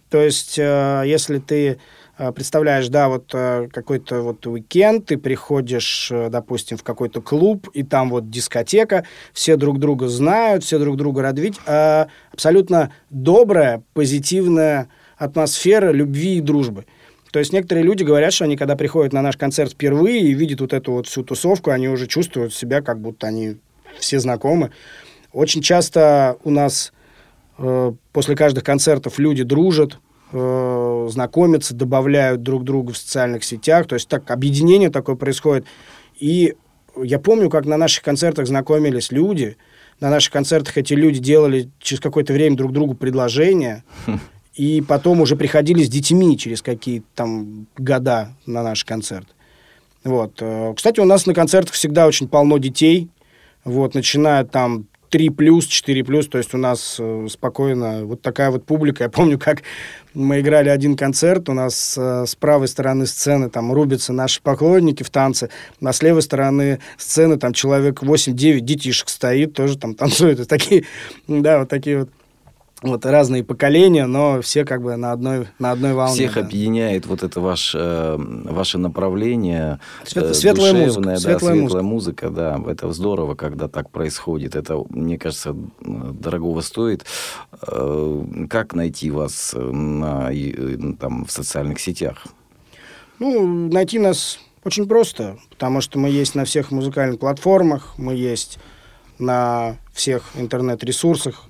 То 0.10 0.20
есть, 0.20 0.58
э, 0.58 1.04
если 1.06 1.38
ты 1.38 1.78
представляешь, 2.32 2.90
да, 2.90 3.10
вот 3.10 3.32
э, 3.34 3.68
какой-то 3.72 4.22
вот 4.22 4.46
уикенд, 4.46 5.08
ты 5.08 5.18
приходишь, 5.18 6.10
э, 6.12 6.30
допустим, 6.30 6.78
в 6.78 6.84
какой-то 6.84 7.22
клуб, 7.22 7.70
и 7.74 7.84
там 7.84 8.10
вот 8.10 8.30
дискотека, 8.30 9.06
все 9.34 9.56
друг 9.56 9.80
друга 9.80 10.08
знают, 10.08 10.64
все 10.64 10.78
друг 10.78 10.96
друга 10.96 11.24
рады 11.24 11.42
видеть, 11.42 11.60
а 11.66 12.08
абсолютно 12.32 12.94
добрая, 13.10 13.84
позитивная 13.94 14.90
атмосфера 15.18 15.92
любви 15.92 16.38
и 16.38 16.42
дружбы. 16.42 16.86
То 17.32 17.40
есть 17.40 17.52
некоторые 17.52 17.84
люди 17.84 18.04
говорят, 18.04 18.32
что 18.32 18.46
они, 18.46 18.58
когда 18.58 18.76
приходят 18.76 19.12
на 19.12 19.24
наш 19.24 19.38
концерт 19.38 19.72
впервые 19.72 20.22
и 20.22 20.34
видят 20.34 20.62
вот 20.62 20.72
эту 20.72 20.92
вот 20.92 21.08
всю 21.08 21.24
тусовку, 21.24 21.72
они 21.72 21.90
уже 21.90 22.06
чувствуют 22.06 22.54
себя, 22.54 22.82
как 22.82 23.02
будто 23.02 23.26
они 23.26 23.58
все 23.98 24.20
знакомы. 24.20 24.70
Очень 25.32 25.64
часто 25.64 26.38
у 26.44 26.52
нас 26.52 26.94
э, 27.58 27.92
после 28.12 28.36
каждых 28.36 28.64
концертов 28.64 29.18
люди 29.18 29.44
дружат, 29.44 29.98
э, 30.32 31.03
знакомятся, 31.14 31.74
добавляют 31.74 32.44
друг 32.44 32.64
друга 32.64 32.94
в 32.94 32.98
социальных 32.98 33.44
сетях. 33.44 33.88
То 33.88 33.96
есть 33.96 34.08
так 34.08 34.30
объединение 34.30 34.90
такое 34.90 35.16
происходит. 35.16 35.66
И 36.20 36.56
я 37.02 37.20
помню, 37.20 37.50
как 37.50 37.66
на 37.66 37.78
наших 37.78 38.04
концертах 38.04 38.48
знакомились 38.48 39.12
люди. 39.12 39.58
На 40.00 40.10
наших 40.10 40.34
концертах 40.34 40.78
эти 40.78 40.94
люди 40.94 41.20
делали 41.20 41.70
через 41.80 42.02
какое-то 42.02 42.34
время 42.34 42.58
друг 42.58 42.74
другу 42.74 42.94
предложения. 42.94 43.84
И 44.56 44.84
потом 44.88 45.22
уже 45.22 45.36
приходили 45.36 45.84
с 45.84 45.90
детьми 45.90 46.38
через 46.38 46.62
какие-то 46.62 47.08
там 47.16 47.66
года 47.76 48.30
на 48.46 48.62
наш 48.62 48.86
концерт. 48.86 49.28
Вот. 50.04 50.34
Э, 50.42 50.74
кстати, 50.76 51.00
у 51.00 51.06
нас 51.06 51.26
на 51.26 51.34
концертах 51.34 51.74
всегда 51.74 52.06
очень 52.06 52.28
полно 52.28 52.60
детей. 52.60 53.10
Вот, 53.64 53.96
начиная 53.96 54.44
там 54.44 54.86
3 55.14 55.30
плюс, 55.30 55.68
4 55.68 56.04
плюс, 56.04 56.28
то 56.28 56.40
есть 56.40 56.56
у 56.56 56.58
нас 56.58 56.96
э, 56.98 57.28
спокойно 57.30 58.04
вот 58.04 58.24
такая 58.24 58.50
вот 58.50 58.66
публика. 58.66 59.04
Я 59.04 59.10
помню, 59.12 59.38
как 59.38 59.62
мы 60.16 60.40
играли 60.40 60.70
один 60.70 60.98
концерт, 60.98 61.50
у 61.50 61.54
нас 61.54 61.96
э, 62.00 62.26
с 62.26 62.36
правой 62.36 62.68
стороны 62.68 63.06
сцены 63.06 63.48
там 63.52 63.72
рубятся 63.72 64.12
наши 64.12 64.42
поклонники 64.42 65.04
в 65.04 65.12
танце, 65.12 65.52
а 65.84 65.94
с 65.94 66.02
левой 66.02 66.24
стороны 66.24 66.80
сцены 66.98 67.38
там 67.38 67.54
человек 67.54 68.02
8-9 68.02 68.62
детишек 68.62 69.08
стоит, 69.08 69.54
тоже 69.54 69.78
там 69.78 69.94
танцуют. 69.96 70.48
такие, 70.48 70.86
да, 71.28 71.60
вот 71.60 71.70
такие 71.70 72.00
вот 72.00 72.10
вот 72.84 73.06
разные 73.06 73.44
поколения, 73.44 74.06
но 74.06 74.42
все 74.42 74.66
как 74.66 74.82
бы 74.84 74.96
на 74.96 75.12
одной, 75.12 75.48
на 75.60 75.72
одной 75.72 75.94
волне. 75.94 76.14
Всех 76.14 76.36
да. 76.36 76.42
объединяет 76.42 77.06
вот 77.06 77.24
это 77.24 77.40
ваш, 77.40 77.74
э, 77.76 78.16
ваше 78.18 78.78
направление. 78.78 79.80
Свет, 80.06 80.26
э, 80.26 80.34
светлая 80.34 80.74
музыка. 80.74 81.02
Да, 81.02 81.16
светлая, 81.18 81.40
светлая 81.40 81.62
музыка. 81.62 81.84
музыка, 81.84 82.30
да. 82.30 82.62
Это 82.68 82.92
здорово, 82.92 83.36
когда 83.36 83.68
так 83.68 83.90
происходит. 83.90 84.56
Это, 84.56 84.84
мне 84.90 85.18
кажется, 85.18 85.56
дорогого 85.82 86.62
стоит. 86.62 87.06
Э, 87.68 88.26
как 88.50 88.74
найти 88.74 89.10
вас 89.10 89.56
на, 89.56 90.30
там, 91.00 91.26
в 91.26 91.32
социальных 91.32 91.80
сетях? 91.80 92.26
Ну, 93.20 93.70
найти 93.70 94.00
нас 94.00 94.40
очень 94.64 94.88
просто, 94.88 95.38
потому 95.50 95.82
что 95.82 96.00
мы 96.00 96.10
есть 96.10 96.36
на 96.36 96.46
всех 96.46 96.72
музыкальных 96.72 97.20
платформах, 97.20 97.94
мы 97.98 98.16
есть 98.16 98.60
на 99.20 99.78
всех 99.94 100.32
интернет-ресурсах, 100.36 101.46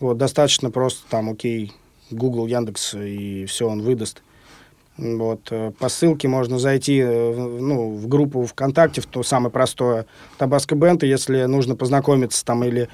вот, 0.00 0.18
достаточно 0.18 0.70
просто 0.70 1.02
там, 1.08 1.30
окей, 1.30 1.72
Google, 2.10 2.46
Яндекс, 2.46 2.94
и 2.94 3.46
все 3.46 3.68
он 3.68 3.82
выдаст. 3.82 4.22
Вот, 4.96 5.48
э, 5.50 5.72
по 5.78 5.88
ссылке 5.88 6.26
можно 6.26 6.58
зайти 6.58 6.98
э, 6.98 7.34
ну, 7.34 7.90
в 7.90 8.08
группу 8.08 8.44
ВКонтакте, 8.46 9.02
в 9.02 9.06
то 9.06 9.22
самое 9.22 9.50
простое 9.50 10.06
Табаско 10.38 10.74
Бенд, 10.74 11.02
если 11.02 11.44
нужно 11.44 11.76
познакомиться 11.76 12.42
там 12.44 12.64
или 12.64 12.88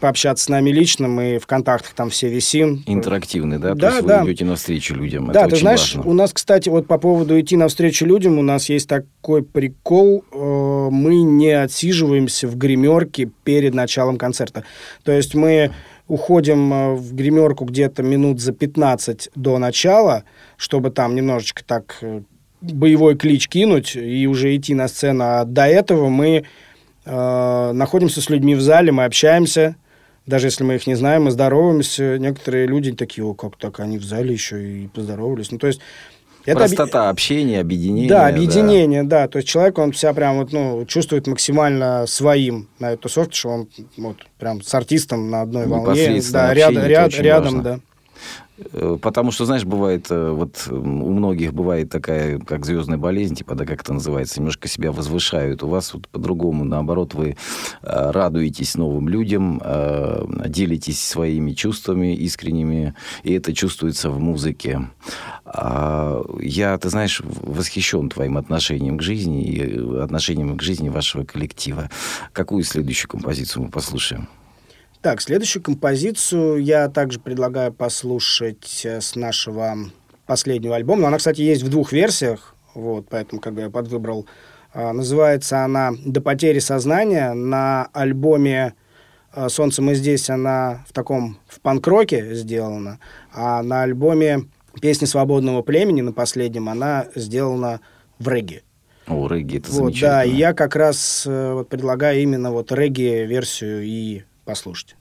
пообщаться 0.00 0.44
с 0.44 0.48
нами 0.48 0.70
лично, 0.70 1.08
мы 1.08 1.38
в 1.38 1.46
контактах 1.46 1.94
там 1.94 2.10
все 2.10 2.28
висим. 2.28 2.82
Интерактивный, 2.86 3.58
да? 3.58 3.74
Да, 3.74 3.88
То 3.88 3.96
есть 3.96 4.06
да. 4.06 4.22
вы 4.22 4.30
идете 4.30 4.44
навстречу 4.44 4.94
людям. 4.94 5.32
Да, 5.32 5.42
Это 5.42 5.50
ты 5.50 5.56
знаешь, 5.56 5.94
важно. 5.96 6.10
у 6.10 6.14
нас, 6.14 6.32
кстати, 6.32 6.68
вот 6.68 6.86
по 6.86 6.98
поводу 6.98 7.40
идти 7.40 7.56
навстречу 7.56 8.06
людям, 8.06 8.38
у 8.38 8.42
нас 8.42 8.68
есть 8.68 8.88
такой 8.88 9.42
прикол, 9.42 10.24
э, 10.30 10.88
мы 10.90 11.22
не 11.22 11.50
отсиживаемся 11.50 12.46
в 12.46 12.56
гримерке 12.56 13.30
перед 13.44 13.74
началом 13.74 14.18
концерта. 14.18 14.64
То 15.04 15.12
есть 15.12 15.34
мы 15.34 15.72
уходим 16.08 16.72
э, 16.72 16.94
в 16.94 17.14
гримерку 17.14 17.64
где-то 17.64 18.02
минут 18.02 18.40
за 18.40 18.52
15 18.52 19.30
до 19.34 19.58
начала, 19.58 20.24
чтобы 20.56 20.90
там 20.90 21.14
немножечко 21.14 21.64
так 21.64 21.98
э, 22.02 22.22
боевой 22.60 23.16
клич 23.16 23.48
кинуть 23.48 23.96
и 23.96 24.26
уже 24.26 24.54
идти 24.56 24.74
на 24.74 24.88
сцену. 24.88 25.24
А 25.24 25.44
до 25.44 25.66
этого 25.66 26.08
мы 26.08 26.44
э, 27.04 27.72
находимся 27.72 28.20
с 28.20 28.28
людьми 28.28 28.54
в 28.54 28.60
зале, 28.60 28.92
мы 28.92 29.04
общаемся, 29.04 29.76
даже 30.26 30.46
если 30.46 30.64
мы 30.64 30.76
их 30.76 30.86
не 30.86 30.94
знаем, 30.94 31.24
мы 31.24 31.30
здороваемся. 31.30 32.18
Некоторые 32.18 32.66
люди 32.66 32.92
такие, 32.92 33.24
о, 33.24 33.34
как 33.34 33.56
так, 33.56 33.80
они 33.80 33.98
в 33.98 34.04
зале 34.04 34.32
еще 34.32 34.84
и 34.84 34.88
поздоровались. 34.88 35.50
Ну, 35.50 35.58
то 35.58 35.66
есть 35.66 35.80
это 36.44 36.58
Простота 36.58 37.08
об... 37.08 37.12
общения, 37.12 37.60
объединение. 37.60 38.08
Да, 38.08 38.26
объединение, 38.26 39.02
да. 39.02 39.22
да. 39.22 39.28
То 39.28 39.38
есть 39.38 39.48
человек, 39.48 39.78
он 39.78 39.92
себя 39.94 40.12
прям 40.12 40.38
вот, 40.38 40.52
ну, 40.52 40.84
чувствует 40.86 41.26
максимально 41.26 42.04
своим 42.06 42.68
на 42.78 42.92
эту 42.92 43.02
тусовке, 43.02 43.34
что 43.34 43.48
он 43.48 43.68
вот 43.96 44.16
прям 44.38 44.62
с 44.62 44.74
артистом 44.74 45.30
на 45.30 45.42
одной 45.42 45.66
волне. 45.66 46.20
Да, 46.32 46.52
ряд, 46.52 46.74
ряд, 46.74 47.14
рядом, 47.14 47.62
да. 47.62 47.80
Э, 48.56 48.98
потому 49.00 49.30
что, 49.30 49.44
знаешь, 49.44 49.64
бывает, 49.64 50.06
э, 50.10 50.30
вот 50.30 50.68
у 50.70 50.76
многих 50.76 51.52
бывает 51.52 51.90
такая, 51.90 52.38
как 52.38 52.64
звездная 52.64 52.98
болезнь, 52.98 53.34
типа, 53.34 53.54
да, 53.54 53.64
как 53.64 53.82
это 53.82 53.92
называется, 53.92 54.40
немножко 54.40 54.68
себя 54.68 54.92
возвышают. 54.92 55.62
У 55.62 55.68
вас 55.68 55.92
вот 55.94 56.08
по-другому, 56.08 56.64
наоборот, 56.64 57.14
вы 57.14 57.30
э, 57.30 58.10
радуетесь 58.10 58.76
новым 58.76 59.08
людям, 59.08 59.60
делитесь 60.46 61.02
своими 61.04 61.52
чувствами 61.52 62.14
искренними, 62.14 62.94
и 63.22 63.32
это 63.32 63.52
чувствуется 63.52 64.10
в 64.10 64.18
музыке. 64.18 64.88
А, 65.44 66.22
я, 66.40 66.76
ты 66.78 66.88
знаешь, 66.88 67.22
восхищен 67.24 68.08
твоим 68.08 68.36
отношением 68.36 68.98
к 68.98 69.02
жизни 69.02 69.44
и 69.44 69.98
отношением 69.98 70.56
к 70.56 70.62
жизни 70.62 70.88
вашего 70.88 71.24
коллектива. 71.24 71.90
Какую 72.32 72.64
следующую 72.64 73.10
композицию 73.10 73.64
мы 73.64 73.70
послушаем? 73.70 74.28
Так, 75.04 75.20
следующую 75.20 75.62
композицию 75.62 76.64
я 76.64 76.88
также 76.88 77.20
предлагаю 77.20 77.74
послушать 77.74 78.86
э, 78.86 79.02
с 79.02 79.16
нашего 79.16 79.76
последнего 80.24 80.76
альбома. 80.76 81.02
Но 81.02 81.08
она, 81.08 81.18
кстати, 81.18 81.42
есть 81.42 81.62
в 81.62 81.68
двух 81.68 81.92
версиях, 81.92 82.54
вот, 82.72 83.06
поэтому 83.10 83.38
как 83.42 83.52
бы 83.52 83.60
я 83.60 83.68
подвыбрал. 83.68 84.26
А, 84.72 84.94
называется 84.94 85.62
она 85.62 85.92
«До 86.06 86.22
потери 86.22 86.58
сознания». 86.58 87.34
На 87.34 87.90
альбоме 87.92 88.72
э, 89.34 89.50
«Солнце 89.50 89.82
мы 89.82 89.94
здесь» 89.94 90.30
она 90.30 90.86
в 90.88 90.94
таком, 90.94 91.36
в 91.48 91.60
панк-роке 91.60 92.34
сделана, 92.34 92.98
а 93.30 93.62
на 93.62 93.82
альбоме 93.82 94.44
«Песни 94.80 95.04
свободного 95.04 95.60
племени» 95.60 96.00
на 96.00 96.14
последнем 96.14 96.70
она 96.70 97.08
сделана 97.14 97.82
в 98.18 98.26
регге. 98.26 98.62
О, 99.06 99.28
регги, 99.28 99.58
это 99.58 99.70
вот, 99.70 99.76
замечательно. 99.76 100.10
Да, 100.12 100.22
я 100.22 100.54
как 100.54 100.74
раз 100.76 101.24
э, 101.26 101.52
вот, 101.52 101.68
предлагаю 101.68 102.22
именно 102.22 102.50
вот 102.50 102.72
регги-версию 102.72 103.82
и 103.82 104.22
послушать. 104.44 104.96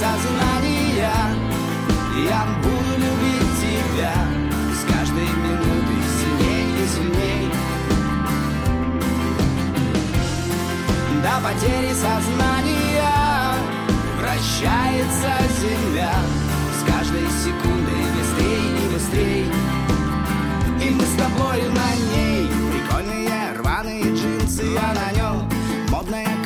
Сознания. 0.00 1.12
Я 2.28 2.46
буду 2.62 2.92
любить 2.96 3.52
тебя 3.60 4.12
С 4.72 4.92
каждой 4.92 5.28
минутой 5.44 6.02
сильней 6.18 6.66
и 6.74 6.88
сильней. 6.88 7.52
До 11.22 11.34
потери 11.44 11.92
сознания 11.92 13.12
Вращается 14.18 15.32
земля 15.60 15.99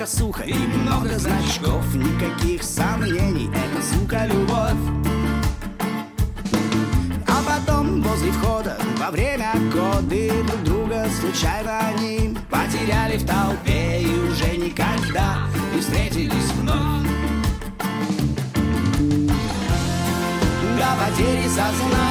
Модная 0.05 0.18
косуха 0.18 0.42
и 0.42 0.52
много 0.52 1.18
значков. 1.18 1.94
Никаких 1.94 2.62
сомнений, 2.62 3.48
это 3.48 3.82
сука 3.82 4.26
любовь 4.26 4.76
А 7.26 7.42
потом 7.46 8.02
возле 8.02 8.30
входа 8.32 8.76
во 8.98 9.11
время 9.11 9.52
коды 9.72 10.30
Друг 10.46 10.62
друга 10.62 11.07
случайно 11.20 11.78
они 11.88 12.36
потеряли 12.50 13.16
в 13.16 13.26
толпе 13.26 14.02
И 14.02 14.07
уже 14.07 14.57
никогда 14.59 15.38
не 15.74 15.80
встретились 15.80 16.52
вновь. 16.59 17.09
До 20.76 20.88
потери 21.00 21.48
сознания 21.48 22.03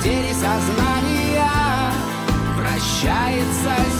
потери 0.00 0.32
сознания 0.32 1.44
Вращается 2.56 3.99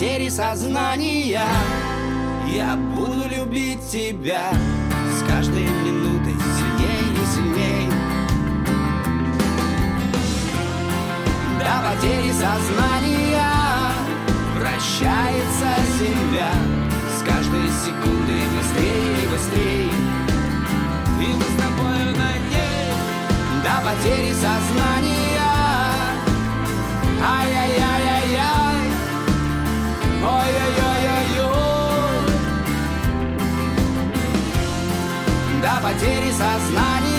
потери 0.00 0.30
сознания. 0.30 1.44
Я 2.50 2.74
буду 2.74 3.28
любить 3.28 3.86
тебя 3.86 4.50
С 5.14 5.30
каждой 5.30 5.64
минутой 5.64 6.32
сильней 6.56 7.04
и 7.12 7.26
сильней 7.34 7.90
До 11.58 11.74
потери 11.86 12.32
сознания 12.32 13.44
Вращается 14.58 15.68
земля 15.98 16.50
С 17.18 17.22
каждой 17.22 17.68
секундой 17.84 18.42
быстрее 18.56 19.22
и 19.22 19.28
быстрее. 19.28 19.92
И 21.20 21.26
мы 21.26 21.44
с 21.44 21.62
тобою 21.62 22.16
на 22.16 22.32
ней 22.48 22.94
До 23.62 23.74
потери 23.84 24.32
сознания. 24.32 25.20
Ай-яй-яй-яй-яй 27.22 27.89
потери 35.82 36.30
сознания 36.30 37.09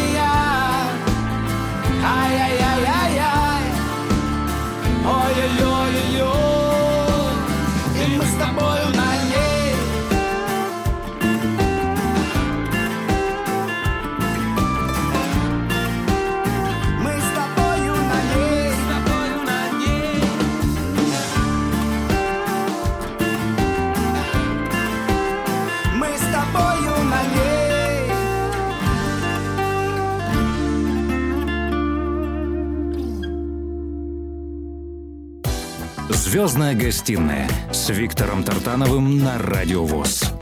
Звездная 36.41 36.73
гостиная 36.73 37.47
с 37.71 37.91
Виктором 37.91 38.43
Тартановым 38.43 39.19
на 39.19 39.37
Радио 39.37 39.85
ВОЗ. 39.85 40.33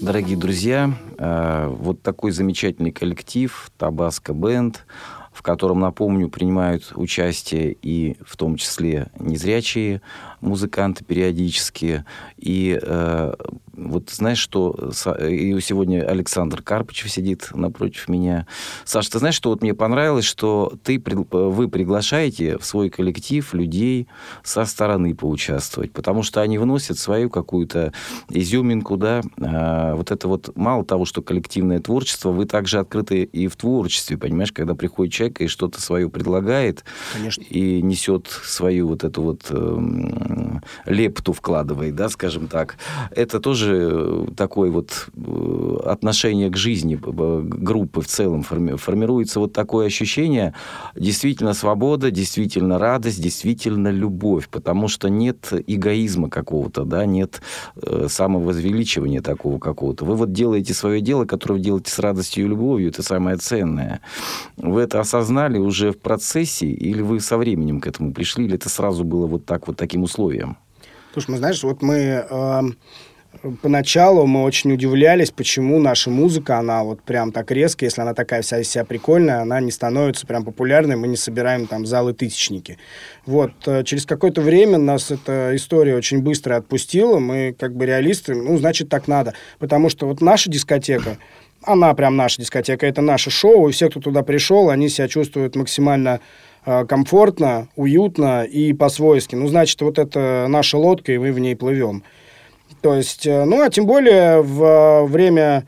Дорогие 0.00 0.36
друзья, 0.36 0.94
э, 1.18 1.66
вот 1.66 2.02
такой 2.02 2.30
замечательный 2.30 2.92
коллектив 2.92 3.68
Табаско 3.76 4.32
Бенд, 4.32 4.86
в 5.32 5.42
котором, 5.42 5.80
напомню, 5.80 6.28
принимают 6.28 6.92
участие 6.94 7.76
и 7.82 8.16
в 8.24 8.36
том 8.36 8.54
числе 8.54 9.10
незрячие 9.18 10.02
музыканты 10.40 11.04
периодически. 11.04 12.04
И 12.36 12.78
э, 12.80 13.34
вот 13.88 14.10
знаешь, 14.10 14.38
что... 14.38 14.92
И 15.28 15.58
сегодня 15.60 16.02
Александр 16.06 16.62
Карпычев 16.62 17.10
сидит 17.10 17.48
напротив 17.54 18.08
меня. 18.08 18.46
Саша, 18.84 19.12
ты 19.12 19.18
знаешь, 19.18 19.34
что 19.34 19.50
вот 19.50 19.62
мне 19.62 19.74
понравилось, 19.74 20.24
что 20.24 20.72
ты, 20.84 21.02
вы 21.30 21.68
приглашаете 21.68 22.58
в 22.58 22.64
свой 22.64 22.90
коллектив 22.90 23.52
людей 23.54 24.06
со 24.42 24.64
стороны 24.64 25.14
поучаствовать, 25.14 25.92
потому 25.92 26.22
что 26.22 26.40
они 26.40 26.58
вносят 26.58 26.98
свою 26.98 27.30
какую-то 27.30 27.92
изюминку, 28.28 28.96
да. 28.96 29.22
А, 29.40 29.94
вот 29.94 30.10
это 30.10 30.28
вот 30.28 30.56
мало 30.56 30.84
того, 30.84 31.04
что 31.04 31.22
коллективное 31.22 31.80
творчество, 31.80 32.30
вы 32.30 32.46
также 32.46 32.78
открыты 32.78 33.22
и 33.22 33.46
в 33.48 33.56
творчестве, 33.56 34.18
понимаешь, 34.18 34.52
когда 34.52 34.74
приходит 34.74 35.12
человек 35.12 35.40
и 35.40 35.46
что-то 35.46 35.80
свое 35.80 36.08
предлагает, 36.08 36.84
Конечно. 37.14 37.42
и 37.42 37.82
несет 37.82 38.26
свою 38.28 38.88
вот 38.88 39.04
эту 39.04 39.22
вот 39.22 39.46
эм, 39.50 40.62
лепту 40.86 41.32
вкладывает, 41.32 41.94
да, 41.94 42.08
скажем 42.08 42.48
так. 42.48 42.76
Это 43.10 43.40
тоже 43.40 43.69
такое 44.36 44.70
вот 44.70 45.08
э, 45.14 45.76
отношение 45.84 46.50
к 46.50 46.56
жизни 46.56 46.98
группы 47.00 48.00
в 48.00 48.06
целом 48.06 48.42
форми- 48.42 48.76
формируется 48.76 49.40
вот 49.40 49.52
такое 49.52 49.86
ощущение 49.86 50.54
действительно 50.94 51.54
свобода, 51.54 52.10
действительно 52.10 52.78
радость, 52.78 53.22
действительно 53.22 53.88
любовь, 53.88 54.48
потому 54.48 54.88
что 54.88 55.08
нет 55.08 55.52
эгоизма 55.66 56.28
какого-то, 56.28 56.84
да, 56.84 57.06
нет 57.06 57.40
э, 57.82 58.06
самовозвеличивания 58.08 59.22
такого 59.22 59.58
какого-то. 59.58 60.04
Вы 60.04 60.16
вот 60.16 60.32
делаете 60.32 60.74
свое 60.74 61.00
дело, 61.00 61.24
которое 61.24 61.54
вы 61.54 61.60
делаете 61.60 61.90
с 61.90 61.98
радостью 61.98 62.44
и 62.44 62.48
любовью, 62.48 62.88
это 62.88 63.02
самое 63.02 63.36
ценное. 63.36 64.00
Вы 64.56 64.82
это 64.82 65.00
осознали 65.00 65.58
уже 65.58 65.92
в 65.92 65.98
процессе, 65.98 66.66
или 66.66 67.02
вы 67.02 67.20
со 67.20 67.36
временем 67.38 67.80
к 67.80 67.86
этому 67.86 68.12
пришли, 68.12 68.44
или 68.44 68.54
это 68.54 68.68
сразу 68.68 69.04
было 69.04 69.26
вот 69.26 69.44
так 69.44 69.66
вот 69.68 69.76
таким 69.76 70.02
условием? 70.02 70.56
Слушай, 71.12 71.32
мы 71.32 71.36
знаешь, 71.38 71.62
вот 71.64 71.82
мы 71.82 71.94
э, 71.94 72.60
поначалу 73.62 74.26
мы 74.26 74.42
очень 74.42 74.72
удивлялись, 74.72 75.30
почему 75.30 75.78
наша 75.78 76.10
музыка, 76.10 76.58
она 76.58 76.82
вот 76.82 77.02
прям 77.02 77.32
так 77.32 77.50
резко, 77.50 77.84
если 77.84 78.02
она 78.02 78.14
такая 78.14 78.42
вся 78.42 78.60
из 78.60 78.68
себя 78.68 78.84
прикольная, 78.84 79.40
она 79.40 79.60
не 79.60 79.70
становится 79.70 80.26
прям 80.26 80.44
популярной, 80.44 80.96
мы 80.96 81.08
не 81.08 81.16
собираем 81.16 81.66
там 81.66 81.86
залы 81.86 82.12
тысячники. 82.12 82.78
Вот, 83.26 83.52
э, 83.66 83.84
через 83.84 84.04
какое-то 84.04 84.40
время 84.40 84.78
нас 84.78 85.10
эта 85.10 85.52
история 85.54 85.96
очень 85.96 86.22
быстро 86.22 86.56
отпустила, 86.56 87.18
мы 87.18 87.54
как 87.58 87.74
бы 87.74 87.86
реалисты, 87.86 88.34
ну, 88.34 88.56
значит, 88.58 88.88
так 88.88 89.08
надо. 89.08 89.34
Потому 89.58 89.88
что 89.88 90.06
вот 90.06 90.20
наша 90.20 90.50
дискотека, 90.50 91.18
она 91.62 91.94
прям 91.94 92.16
наша 92.16 92.40
дискотека, 92.40 92.86
это 92.86 93.00
наше 93.00 93.30
шоу, 93.30 93.68
и 93.68 93.72
все, 93.72 93.88
кто 93.88 94.00
туда 94.00 94.22
пришел, 94.22 94.70
они 94.70 94.88
себя 94.88 95.08
чувствуют 95.08 95.56
максимально 95.56 96.20
э, 96.66 96.84
комфортно, 96.84 97.68
уютно 97.76 98.44
и 98.44 98.72
по-свойски. 98.72 99.36
Ну, 99.36 99.46
значит, 99.46 99.80
вот 99.82 99.98
это 99.98 100.46
наша 100.48 100.78
лодка, 100.78 101.12
и 101.12 101.18
мы 101.18 101.32
в 101.32 101.38
ней 101.38 101.54
плывем. 101.54 102.02
То 102.80 102.94
есть, 102.94 103.26
э, 103.26 103.44
ну, 103.44 103.62
а 103.62 103.70
тем 103.70 103.86
более 103.86 104.40
в 104.40 104.62
э, 104.62 105.04
время 105.04 105.66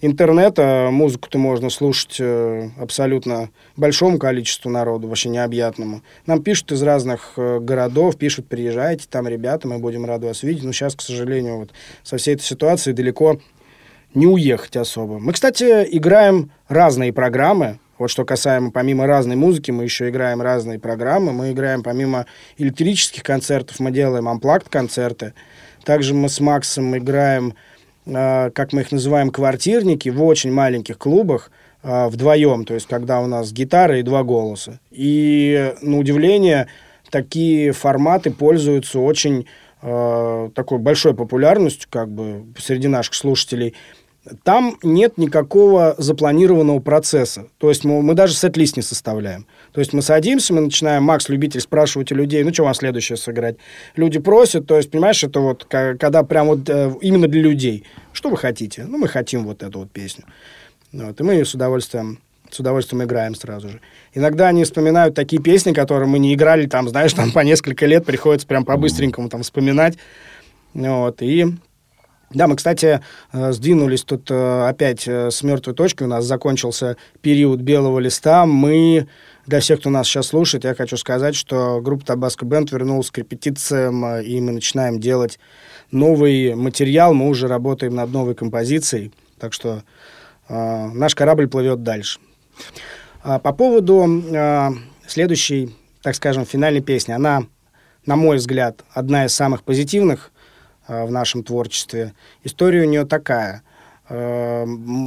интернета 0.00 0.88
музыку-то 0.92 1.38
можно 1.38 1.68
слушать 1.70 2.16
э, 2.20 2.70
абсолютно 2.78 3.50
большому 3.76 4.18
количеству 4.18 4.70
народу, 4.70 5.08
вообще 5.08 5.30
необъятному. 5.30 6.02
Нам 6.26 6.42
пишут 6.42 6.70
из 6.70 6.82
разных 6.82 7.32
городов, 7.36 8.16
пишут, 8.16 8.46
приезжайте, 8.48 9.06
там 9.10 9.26
ребята, 9.26 9.66
мы 9.66 9.78
будем 9.78 10.04
рады 10.04 10.28
вас 10.28 10.44
видеть. 10.44 10.62
Но 10.62 10.72
сейчас, 10.72 10.94
к 10.94 11.00
сожалению, 11.00 11.58
вот 11.58 11.70
со 12.04 12.16
всей 12.16 12.34
этой 12.34 12.44
ситуацией 12.44 12.94
далеко 12.94 13.40
не 14.14 14.26
уехать 14.26 14.76
особо. 14.76 15.18
Мы, 15.18 15.32
кстати, 15.32 15.86
играем 15.90 16.52
разные 16.68 17.12
программы. 17.12 17.80
Вот 17.98 18.10
что 18.10 18.24
касаемо, 18.24 18.70
помимо 18.70 19.08
разной 19.08 19.34
музыки, 19.34 19.72
мы 19.72 19.82
еще 19.82 20.08
играем 20.08 20.40
разные 20.40 20.78
программы. 20.78 21.32
Мы 21.32 21.50
играем, 21.50 21.82
помимо 21.82 22.26
электрических 22.56 23.24
концертов, 23.24 23.80
мы 23.80 23.90
делаем 23.90 24.28
амплакт-концерты. 24.28 25.34
Также 25.88 26.12
мы 26.12 26.28
с 26.28 26.38
Максом 26.38 26.98
играем 26.98 27.54
а, 28.06 28.50
как 28.50 28.74
мы 28.74 28.82
их 28.82 28.92
называем, 28.92 29.30
квартирники 29.30 30.10
в 30.10 30.22
очень 30.22 30.52
маленьких 30.52 30.98
клубах 30.98 31.50
а, 31.82 32.10
вдвоем, 32.10 32.66
то 32.66 32.74
есть 32.74 32.86
когда 32.86 33.22
у 33.22 33.26
нас 33.26 33.52
гитара 33.52 33.98
и 33.98 34.02
два 34.02 34.22
голоса. 34.22 34.80
И, 34.90 35.72
на 35.80 35.96
удивление, 35.96 36.66
такие 37.10 37.72
форматы 37.72 38.30
пользуются 38.30 38.98
очень 38.98 39.46
э, 39.80 40.50
такой 40.54 40.76
большой 40.76 41.14
популярностью 41.14 41.88
как 41.90 42.10
бы 42.10 42.44
среди 42.58 42.86
наших 42.86 43.14
слушателей. 43.14 43.74
Там 44.42 44.76
нет 44.82 45.18
никакого 45.18 45.94
запланированного 45.98 46.80
процесса. 46.80 47.46
То 47.58 47.68
есть 47.68 47.84
мы, 47.84 48.02
мы 48.02 48.14
даже 48.14 48.34
сет-лист 48.34 48.76
не 48.76 48.82
составляем. 48.82 49.46
То 49.72 49.80
есть 49.80 49.92
мы 49.92 50.02
садимся, 50.02 50.54
мы 50.54 50.60
начинаем, 50.60 51.02
Макс, 51.02 51.28
любитель, 51.28 51.60
спрашивать 51.60 52.12
у 52.12 52.14
людей, 52.14 52.42
ну, 52.44 52.52
что 52.52 52.64
вам 52.64 52.74
следующее 52.74 53.16
сыграть? 53.16 53.56
Люди 53.96 54.18
просят, 54.18 54.66
то 54.66 54.76
есть, 54.76 54.90
понимаешь, 54.90 55.22
это 55.22 55.40
вот, 55.40 55.64
когда 55.64 56.22
прям 56.22 56.48
вот 56.48 56.68
э, 56.68 56.92
именно 57.00 57.28
для 57.28 57.42
людей. 57.42 57.84
Что 58.12 58.30
вы 58.30 58.36
хотите? 58.36 58.84
Ну, 58.84 58.98
мы 58.98 59.08
хотим 59.08 59.44
вот 59.44 59.62
эту 59.62 59.80
вот 59.80 59.90
песню. 59.90 60.24
Вот, 60.92 61.20
и 61.20 61.22
мы 61.22 61.34
ее 61.34 61.44
с 61.44 61.54
удовольствием 61.54 62.18
с 62.50 62.58
удовольствием 62.60 63.04
играем 63.04 63.34
сразу 63.34 63.68
же. 63.68 63.80
Иногда 64.14 64.48
они 64.48 64.64
вспоминают 64.64 65.14
такие 65.14 65.42
песни, 65.42 65.74
которые 65.74 66.08
мы 66.08 66.18
не 66.18 66.32
играли, 66.32 66.66
там, 66.66 66.88
знаешь, 66.88 67.12
там 67.12 67.30
по 67.30 67.40
несколько 67.40 67.84
лет 67.84 68.06
приходится 68.06 68.46
прям 68.46 68.64
по-быстренькому 68.64 69.28
там 69.28 69.42
вспоминать. 69.42 69.98
Вот, 70.72 71.20
и 71.20 71.46
да, 72.30 72.46
мы, 72.46 72.56
кстати, 72.56 73.00
э, 73.32 73.52
сдвинулись 73.52 74.04
тут 74.04 74.30
э, 74.30 74.68
опять 74.68 75.06
с 75.06 75.42
мертвой 75.42 75.74
точки. 75.74 76.02
У 76.02 76.06
нас 76.06 76.24
закончился 76.24 76.96
период 77.20 77.60
белого 77.60 77.98
листа. 77.98 78.44
Мы 78.46 79.08
для 79.48 79.60
всех, 79.60 79.80
кто 79.80 79.88
нас 79.88 80.06
сейчас 80.06 80.26
слушает, 80.26 80.64
я 80.64 80.74
хочу 80.74 80.98
сказать, 80.98 81.34
что 81.34 81.80
группа 81.80 82.04
Табаско 82.04 82.44
Бенд 82.44 82.70
вернулась 82.70 83.10
к 83.10 83.16
репетициям, 83.16 84.04
э, 84.04 84.24
и 84.24 84.40
мы 84.42 84.52
начинаем 84.52 85.00
делать 85.00 85.38
новый 85.90 86.54
материал. 86.54 87.14
Мы 87.14 87.28
уже 87.28 87.48
работаем 87.48 87.94
над 87.94 88.12
новой 88.12 88.34
композицией, 88.34 89.10
так 89.38 89.54
что 89.54 89.82
э, 90.50 90.86
наш 90.88 91.14
корабль 91.14 91.48
плывет 91.48 91.82
дальше. 91.82 92.20
А 93.22 93.38
по 93.38 93.54
поводу 93.54 94.06
э, 94.06 94.68
следующей, 95.06 95.74
так 96.02 96.14
скажем, 96.14 96.44
финальной 96.44 96.82
песни. 96.82 97.12
Она, 97.12 97.44
на 98.04 98.16
мой 98.16 98.36
взгляд, 98.36 98.84
одна 98.92 99.24
из 99.24 99.34
самых 99.34 99.62
позитивных 99.62 100.30
э, 100.30 100.37
в 100.88 101.10
нашем 101.10 101.44
творчестве. 101.44 102.14
История 102.42 102.82
у 102.82 102.88
нее 102.88 103.04
такая. 103.04 103.62
Э, 104.08 104.64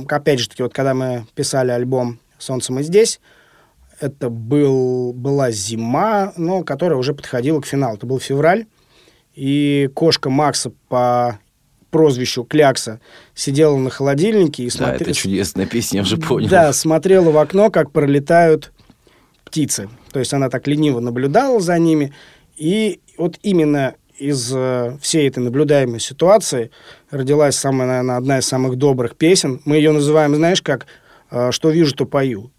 опять 0.08 0.40
же 0.40 0.48
таки, 0.50 0.64
вот 0.64 0.74
когда 0.74 0.94
мы 0.94 1.26
писали 1.36 1.72
альбом 1.72 2.20
«Солнце 2.38 2.72
мы 2.72 2.84
здесь», 2.84 3.20
это 4.00 4.30
был, 4.30 5.14
была 5.14 5.52
зима, 5.52 6.34
но 6.36 6.64
которая 6.64 6.98
уже 6.98 7.14
подходила 7.14 7.62
к 7.62 7.66
финалу. 7.66 7.98
Это 7.98 8.06
был 8.06 8.20
февраль, 8.20 8.66
и 9.36 9.90
кошка 9.94 10.30
Макса 10.30 10.72
по 10.90 11.40
прозвищу 11.92 12.44
Клякса 12.44 13.00
сидела 13.36 13.78
на 13.78 13.90
холодильнике 13.90 14.64
и 14.64 14.70
смотрела... 14.70 15.00
Да, 15.00 15.06
это 15.06 15.14
чудесная 15.14 15.66
песня, 15.66 15.98
я 15.98 16.04
уже 16.04 16.18
понял. 16.18 16.50
Да, 16.50 16.74
смотрела 16.74 17.30
в 17.30 17.38
окно, 17.38 17.70
как 17.70 17.92
пролетают 17.92 18.72
птицы. 19.44 19.90
То 20.12 20.20
есть 20.20 20.34
она 20.34 20.50
так 20.50 20.68
лениво 20.68 21.00
наблюдала 21.00 21.60
за 21.60 21.78
ними. 21.78 22.14
И 22.56 23.02
вот 23.18 23.38
именно 23.44 23.96
из 24.22 24.52
э, 24.54 24.98
всей 25.02 25.28
этой 25.28 25.40
наблюдаемой 25.40 26.00
ситуации 26.00 26.72
родилась 27.10 27.56
самая, 27.56 27.88
наверное, 27.88 28.18
одна 28.18 28.40
из 28.40 28.46
самых 28.46 28.76
добрых 28.78 29.16
песен. 29.16 29.62
Мы 29.66 29.78
ее 29.78 29.92
называем, 29.92 30.36
знаешь, 30.36 30.62
как 30.62 30.86
э, 31.32 31.52
«Что 31.52 31.70
вижу, 31.70 31.96
то 31.96 32.06
пою». 32.06 32.52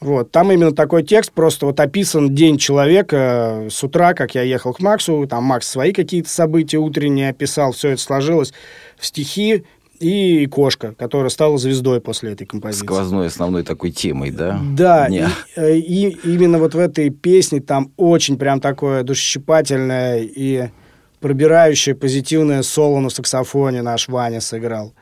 Вот. 0.00 0.30
Там 0.30 0.52
именно 0.52 0.72
такой 0.72 1.02
текст, 1.02 1.32
просто 1.32 1.66
вот 1.66 1.80
описан 1.80 2.32
день 2.34 2.56
человека 2.56 3.66
с 3.68 3.82
утра, 3.82 4.14
как 4.14 4.34
я 4.36 4.42
ехал 4.42 4.72
к 4.72 4.80
Максу, 4.80 5.26
там 5.28 5.42
Макс 5.44 5.66
свои 5.66 5.92
какие-то 5.92 6.28
события 6.28 6.78
утренние 6.78 7.30
описал, 7.30 7.72
все 7.72 7.90
это 7.90 8.00
сложилось 8.00 8.52
в 8.96 9.06
стихи, 9.06 9.64
и 10.00 10.46
кошка, 10.46 10.94
которая 10.96 11.28
стала 11.28 11.58
звездой 11.58 12.00
после 12.00 12.32
этой 12.32 12.46
композиции. 12.46 12.86
Сквозной 12.86 13.26
основной 13.26 13.64
такой 13.64 13.90
темой, 13.90 14.30
да? 14.30 14.60
Да, 14.76 15.08
и, 15.08 15.24
э, 15.56 15.76
и 15.76 16.16
именно 16.24 16.58
вот 16.58 16.74
в 16.74 16.78
этой 16.78 17.10
песне 17.10 17.60
там 17.60 17.92
очень 17.96 18.38
прям 18.38 18.60
такое 18.60 19.02
душесчипательное 19.02 20.20
и 20.22 20.68
пробирающее 21.20 21.94
позитивное 21.94 22.62
соло 22.62 23.00
на 23.00 23.10
саксофоне 23.10 23.82
наш 23.82 24.08
Ваня 24.08 24.40
сыграл. 24.40 24.94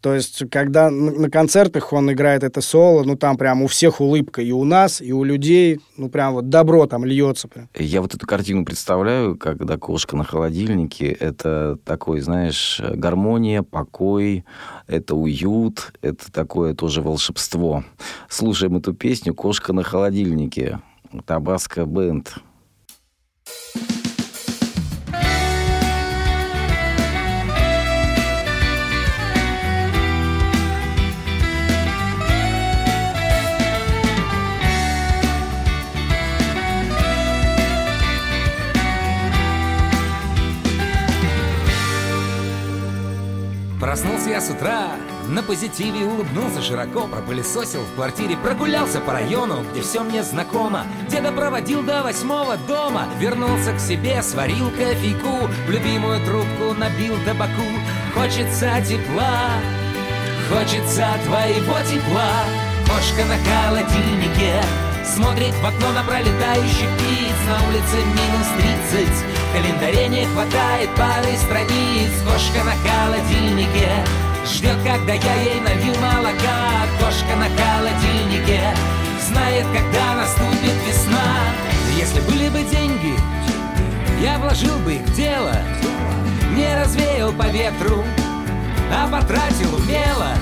То 0.00 0.14
есть, 0.14 0.48
когда 0.50 0.88
на 0.88 1.28
концертах 1.28 1.92
он 1.92 2.10
играет 2.10 2.42
это 2.42 2.62
соло, 2.62 3.04
ну, 3.04 3.16
там 3.16 3.36
прям 3.36 3.62
у 3.62 3.66
всех 3.66 4.00
улыбка, 4.00 4.40
и 4.40 4.50
у 4.50 4.64
нас, 4.64 5.02
и 5.02 5.12
у 5.12 5.24
людей, 5.24 5.78
ну, 5.98 6.08
прям 6.08 6.32
вот 6.32 6.48
добро 6.48 6.86
там 6.86 7.04
льется. 7.04 7.48
Прям. 7.48 7.68
Я 7.74 8.00
вот 8.00 8.14
эту 8.14 8.26
картину 8.26 8.64
представляю, 8.64 9.36
когда 9.36 9.76
кошка 9.76 10.16
на 10.16 10.24
холодильнике, 10.24 11.08
это 11.08 11.76
такой, 11.84 12.20
знаешь, 12.20 12.80
гармония, 12.94 13.62
покой, 13.62 14.46
это 14.86 15.14
уют, 15.14 15.92
это 16.00 16.32
такое 16.32 16.74
тоже 16.74 17.02
волшебство. 17.02 17.84
Слушаем 18.30 18.78
эту 18.78 18.94
песню 18.94 19.34
«Кошка 19.34 19.74
на 19.74 19.82
холодильнике», 19.82 20.80
Табаско 21.26 21.84
Бенд. 21.84 22.32
Проснулся 43.90 44.30
я 44.30 44.40
с 44.40 44.48
утра, 44.48 44.92
на 45.26 45.42
позитиве 45.42 46.06
улыбнулся 46.06 46.62
широко, 46.62 47.08
пропылесосил 47.08 47.80
в 47.80 47.96
квартире, 47.96 48.36
прогулялся 48.36 49.00
по 49.00 49.14
району, 49.14 49.64
где 49.72 49.82
все 49.82 50.04
мне 50.04 50.22
знакомо. 50.22 50.86
Деда 51.08 51.32
проводил 51.32 51.82
до 51.82 52.04
восьмого 52.04 52.56
дома, 52.68 53.08
вернулся 53.18 53.72
к 53.72 53.80
себе, 53.80 54.22
сварил 54.22 54.70
кофейку, 54.70 55.48
в 55.66 55.70
любимую 55.70 56.24
трубку 56.24 56.72
набил 56.78 57.16
табаку. 57.26 57.66
Хочется 58.14 58.80
тепла, 58.88 59.50
хочется 60.48 61.08
твоего 61.26 61.80
тепла. 61.80 62.30
Кошка 62.86 63.24
на 63.24 63.38
холодильнике, 63.42 64.62
смотрит 65.04 65.54
в 65.54 65.66
окно 65.66 65.92
на 65.92 66.02
пролетающих 66.04 66.88
птиц, 66.96 67.36
на 67.48 67.68
улице 67.68 67.96
минус 67.96 68.48
тридцать. 68.56 69.24
В 69.50 69.52
календаре 69.52 70.08
не 70.08 70.26
хватает 70.26 70.90
пары 70.96 71.36
страниц. 71.36 72.10
Кошка 72.24 72.64
на 72.64 72.74
холодильнике 72.84 73.90
Ждет, 74.46 74.76
когда 74.84 75.14
я 75.14 75.34
ей 75.42 75.60
налью 75.60 75.94
молока. 76.00 76.86
Кошка 76.98 77.36
на 77.36 77.48
холодильнике 77.48 78.60
Знает, 79.28 79.66
когда 79.74 80.14
наступит 80.16 80.74
весна. 80.86 81.38
Если 81.96 82.20
были 82.20 82.48
бы 82.48 82.62
деньги 82.70 83.14
Я 84.20 84.38
вложил 84.38 84.78
бы 84.78 84.94
их 84.94 85.02
в 85.02 85.14
дело. 85.14 85.56
Не 86.54 86.76
развеял 86.76 87.32
по 87.32 87.46
ветру 87.48 88.04
А 88.92 89.08
потратил 89.08 89.74
умело 89.74 90.34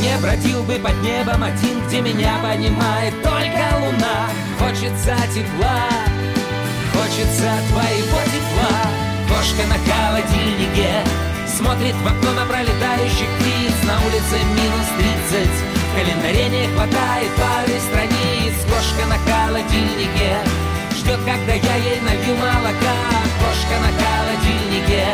не 0.00 0.16
бродил 0.18 0.62
бы 0.62 0.74
под 0.74 0.94
небом 1.02 1.42
один, 1.42 1.80
где 1.86 2.00
меня 2.00 2.38
понимает 2.42 3.14
только 3.22 3.62
луна. 3.80 4.28
Хочется 4.58 5.16
тепла, 5.34 5.88
Хочется 6.92 7.50
твоего 7.70 8.20
тепла. 8.32 9.06
Кошка 9.28 9.66
на 9.68 9.76
холодильнике 9.84 11.04
Смотрит 11.46 11.94
в 11.94 12.06
окно 12.06 12.32
на 12.32 12.46
пролетающих 12.46 13.28
птиц. 13.38 13.74
На 13.84 13.96
улице 14.06 14.36
минус 14.56 14.88
тридцать 14.96 15.58
В 15.74 15.96
календаре 15.96 16.48
не 16.48 16.66
хватает 16.74 17.30
пары 17.36 17.76
страниц. 17.80 18.54
Кошка 18.64 19.04
на 19.06 19.18
холодильнике 19.28 20.38
Ждет, 20.96 21.20
когда 21.24 21.52
я 21.52 21.76
ей 21.76 22.00
налью 22.00 22.34
молока. 22.36 22.96
Кошка 23.40 23.76
на 23.84 23.90
холодильнике 23.92 25.06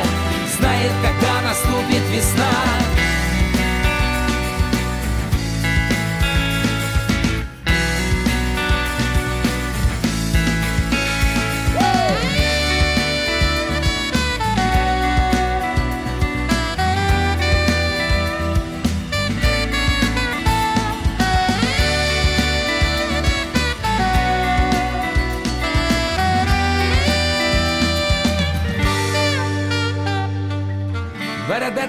Знает, 0.59 0.93
когда 1.03 1.43
наступит 1.43 2.03
весна 2.11 2.92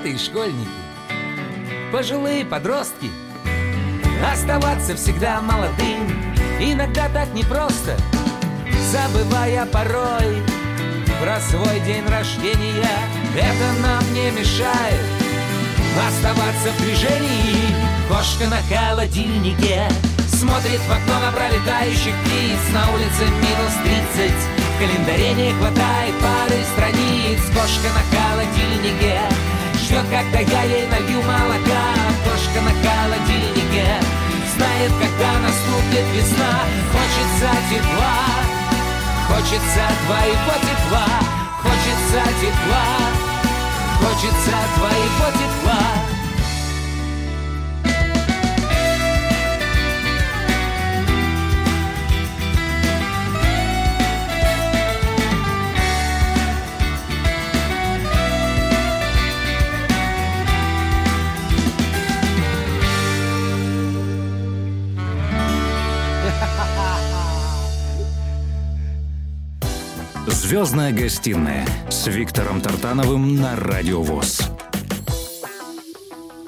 бородатые 0.03 0.17
школьники, 0.17 0.69
пожилые 1.91 2.45
подростки. 2.45 3.09
Оставаться 4.31 4.95
всегда 4.95 5.41
молодым, 5.41 6.07
иногда 6.59 7.07
так 7.09 7.33
непросто, 7.33 7.97
забывая 8.91 9.65
порой 9.65 10.43
про 11.21 11.39
свой 11.39 11.79
день 11.81 12.05
рождения. 12.07 12.97
Это 13.35 13.81
нам 13.81 14.13
не 14.13 14.31
мешает 14.31 14.99
оставаться 16.07 16.71
в 16.71 16.81
движении. 16.81 17.73
Кошка 18.09 18.47
на 18.47 18.57
холодильнике 18.69 19.87
смотрит 20.27 20.81
в 20.81 20.91
окно 20.91 21.19
на 21.21 21.31
пролетающих 21.31 22.13
птиц 22.25 22.59
На 22.73 22.91
улице 22.91 23.23
минус 23.23 23.73
тридцать 23.81 24.43
В 24.57 24.77
календаре 24.77 25.33
не 25.33 25.53
хватает 25.53 26.13
пары 26.19 26.61
страниц 26.73 27.39
Кошка 27.55 27.87
на 27.93 28.03
холодильнике 28.11 29.21
Ждет, 29.83 30.05
когда 30.09 30.39
я 30.39 30.63
ей 30.63 30.87
налью 30.87 31.21
молока. 31.23 31.83
Кошка 32.23 32.61
на 32.61 32.71
холодильнике 32.71 33.99
Знает, 34.55 34.91
когда 34.93 35.39
наступит 35.39 36.05
весна. 36.15 36.63
Хочется 36.93 37.51
тепла 37.69 38.23
Хочется 39.27 39.83
твоего 40.05 40.53
тепла. 40.63 41.07
Хочется 41.61 42.23
тепла 42.39 42.85
Хочется 43.99 44.55
твоего 44.77 45.31
тепла 45.31 45.42
Звездная 70.43 70.91
гостиная 70.91 71.65
с 71.89 72.05
Виктором 72.07 72.59
Тартановым 72.59 73.37
на 73.37 73.55
Радио 73.55 74.01
ВОЗ. 74.01 74.41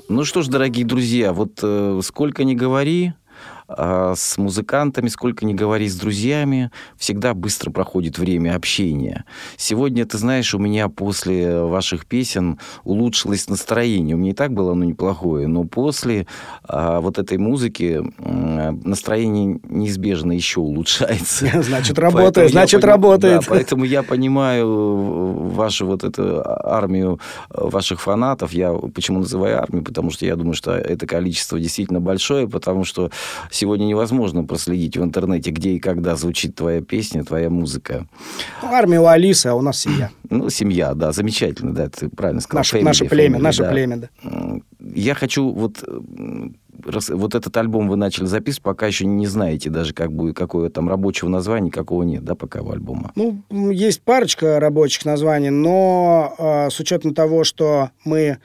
Ну 0.09 0.25
что 0.25 0.41
ж, 0.41 0.49
дорогие 0.49 0.85
друзья, 0.85 1.31
вот 1.31 1.59
э, 1.63 2.01
сколько 2.03 2.43
ни 2.43 2.55
говори, 2.55 3.13
с 3.67 4.37
музыкантами, 4.37 5.07
сколько 5.07 5.45
ни 5.45 5.53
говори 5.53 5.87
с 5.87 5.95
друзьями, 5.95 6.71
всегда 6.97 7.33
быстро 7.33 7.71
проходит 7.71 8.17
время 8.17 8.55
общения. 8.55 9.25
Сегодня, 9.57 10.05
ты 10.05 10.17
знаешь, 10.17 10.53
у 10.53 10.59
меня 10.59 10.89
после 10.89 11.61
ваших 11.61 12.05
песен 12.05 12.59
улучшилось 12.83 13.49
настроение. 13.49 14.15
У 14.15 14.19
меня 14.19 14.31
и 14.31 14.33
так 14.33 14.53
было 14.53 14.73
оно 14.73 14.85
неплохое, 14.85 15.47
но 15.47 15.63
после 15.63 16.27
а, 16.63 16.99
вот 16.99 17.17
этой 17.17 17.37
музыки 17.37 18.03
а, 18.19 18.71
настроение 18.83 19.59
неизбежно 19.63 20.31
еще 20.31 20.59
улучшается. 20.59 21.45
Значит, 21.63 21.97
работает, 21.99 22.51
значит, 22.51 22.81
поним... 22.81 22.91
работает. 22.91 23.41
Да, 23.41 23.47
поэтому 23.49 23.85
я 23.85 24.03
понимаю 24.03 25.49
вашу 25.49 25.85
вот 25.85 26.03
эту 26.03 26.41
армию 26.45 27.19
ваших 27.49 28.01
фанатов. 28.01 28.53
Я 28.53 28.73
почему 28.73 29.19
называю 29.19 29.61
армию? 29.61 29.83
Потому 29.83 30.11
что 30.11 30.25
я 30.25 30.35
думаю, 30.35 30.53
что 30.53 30.71
это 30.71 31.07
количество 31.07 31.59
действительно 31.59 31.99
большое, 31.99 32.47
потому 32.47 32.83
что 32.83 33.09
сегодня 33.55 33.85
невозможно 33.85 34.43
проследить 34.43 34.97
в 34.97 35.03
интернете, 35.03 35.51
где 35.51 35.71
и 35.71 35.79
когда 35.79 36.15
звучит 36.15 36.55
твоя 36.55 36.81
песня, 36.81 37.23
твоя 37.23 37.49
музыка. 37.49 38.07
Ну, 38.61 38.69
армия 38.69 38.99
у 38.99 39.07
Алисы, 39.07 39.47
а 39.47 39.55
у 39.55 39.61
нас 39.61 39.79
семья. 39.79 40.09
Ну, 40.27 40.49
семья, 40.49 40.95
да, 40.95 41.11
замечательно, 41.11 41.73
да, 41.73 41.87
ты 41.87 42.09
правильно 42.09 42.41
сказал. 42.41 42.59
Наше, 42.59 42.77
family, 42.77 42.83
наше 42.83 43.05
племя, 43.05 43.37
family, 43.37 43.41
наше 43.41 43.61
да. 43.61 43.71
племя, 43.71 43.97
да. 43.97 44.09
Я 44.93 45.13
хочу 45.13 45.49
вот 45.49 45.83
вот 46.83 47.35
этот 47.35 47.55
альбом 47.57 47.87
вы 47.89 47.95
начали 47.95 48.25
записывать, 48.25 48.63
пока 48.63 48.87
еще 48.87 49.05
не 49.05 49.27
знаете 49.27 49.69
даже, 49.69 49.93
как 49.93 50.11
будет, 50.11 50.35
какое 50.35 50.69
там 50.69 50.89
рабочего 50.89 51.29
названия, 51.29 51.71
какого 51.71 52.03
нет, 52.03 52.23
да, 52.23 52.35
пока 52.35 52.61
у 52.61 52.71
альбома? 52.71 53.11
Ну, 53.15 53.41
есть 53.71 54.01
парочка 54.01 54.59
рабочих 54.59 55.05
названий, 55.05 55.49
но 55.49 56.35
э, 56.37 56.69
с 56.69 56.79
учетом 56.79 57.13
того, 57.13 57.43
что 57.43 57.91
мы 58.03 58.39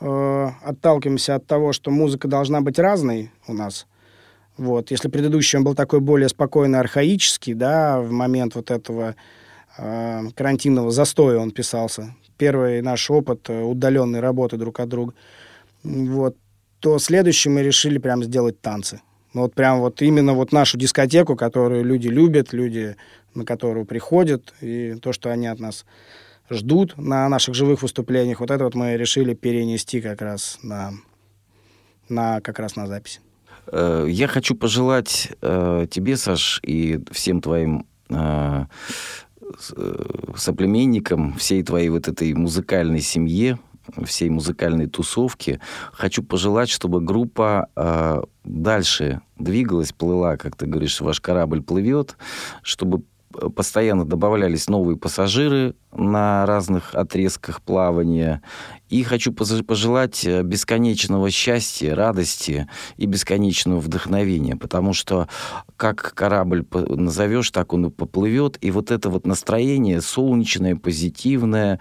э, 0.00 0.48
отталкиваемся 0.64 1.36
от 1.36 1.46
того, 1.46 1.72
что 1.72 1.90
музыка 1.90 2.28
должна 2.28 2.60
быть 2.60 2.78
разной 2.78 3.30
у 3.46 3.52
нас, 3.52 3.86
вот. 4.56 4.90
Если 4.90 5.08
предыдущий 5.08 5.58
он 5.58 5.64
был 5.64 5.74
такой 5.74 6.00
более 6.00 6.28
спокойный, 6.28 6.80
архаический, 6.80 7.54
да, 7.54 8.00
в 8.00 8.10
момент 8.10 8.54
вот 8.54 8.70
этого 8.70 9.14
э, 9.76 10.22
карантинного 10.34 10.90
застоя 10.90 11.38
он 11.38 11.50
писался, 11.50 12.14
первый 12.38 12.80
наш 12.82 13.10
опыт 13.10 13.48
э, 13.50 13.62
удаленной 13.62 14.20
работы 14.20 14.56
друг 14.56 14.80
от 14.80 14.88
друга, 14.88 15.14
вот, 15.82 16.36
то 16.80 16.98
следующий 16.98 17.48
мы 17.48 17.62
решили 17.62 17.98
прям 17.98 18.22
сделать 18.22 18.60
танцы. 18.60 19.00
Ну, 19.34 19.42
вот 19.42 19.54
прям 19.54 19.80
вот 19.80 20.00
именно 20.00 20.32
вот 20.32 20.52
нашу 20.52 20.78
дискотеку, 20.78 21.36
которую 21.36 21.84
люди 21.84 22.08
любят, 22.08 22.54
люди, 22.54 22.96
на 23.34 23.44
которую 23.44 23.84
приходят, 23.84 24.54
и 24.62 24.94
то, 24.94 25.12
что 25.12 25.30
они 25.30 25.46
от 25.46 25.60
нас 25.60 25.84
ждут 26.48 26.96
на 26.96 27.28
наших 27.28 27.54
живых 27.54 27.82
выступлениях, 27.82 28.40
вот 28.40 28.50
это 28.50 28.64
вот 28.64 28.74
мы 28.74 28.96
решили 28.96 29.34
перенести 29.34 30.00
как 30.00 30.22
раз 30.22 30.58
на, 30.62 30.92
на, 32.08 32.40
как 32.40 32.58
раз 32.58 32.76
на 32.76 32.86
запись. 32.86 33.20
Э, 33.66 34.06
я 34.08 34.28
хочу 34.28 34.54
пожелать 34.54 35.32
э, 35.40 35.86
тебе, 35.90 36.16
Саш, 36.16 36.60
и 36.62 37.00
всем 37.10 37.40
твоим 37.40 37.86
э, 38.08 38.66
соплеменникам, 40.36 41.34
всей 41.34 41.62
твоей 41.62 41.88
вот 41.88 42.08
этой 42.08 42.34
музыкальной 42.34 43.00
семье, 43.00 43.58
всей 44.04 44.28
музыкальной 44.28 44.88
тусовке, 44.88 45.60
хочу 45.92 46.22
пожелать, 46.22 46.68
чтобы 46.68 47.00
группа 47.00 47.68
дальше 48.44 49.20
двигалась, 49.38 49.92
плыла, 49.92 50.36
как 50.36 50.56
ты 50.56 50.66
говоришь, 50.66 51.00
ваш 51.00 51.20
корабль 51.20 51.62
плывет, 51.62 52.16
чтобы 52.62 53.04
постоянно 53.54 54.04
добавлялись 54.04 54.68
новые 54.68 54.96
пассажиры 54.96 55.74
на 55.96 56.46
разных 56.46 56.94
отрезках 56.94 57.62
плавания. 57.62 58.42
И 58.88 59.02
хочу 59.02 59.32
пожелать 59.32 60.24
э, 60.24 60.42
бесконечного 60.42 61.30
счастья, 61.30 61.94
радости 61.94 62.68
и 62.96 63.06
бесконечного 63.06 63.80
вдохновения, 63.80 64.54
потому 64.54 64.92
что 64.92 65.28
как 65.76 66.14
корабль 66.14 66.64
назовешь, 66.72 67.50
так 67.50 67.72
он 67.72 67.86
и 67.86 67.90
поплывет. 67.90 68.58
И 68.60 68.70
вот 68.70 68.90
это 68.90 69.10
вот 69.10 69.26
настроение 69.26 70.00
солнечное, 70.00 70.76
позитивное, 70.76 71.80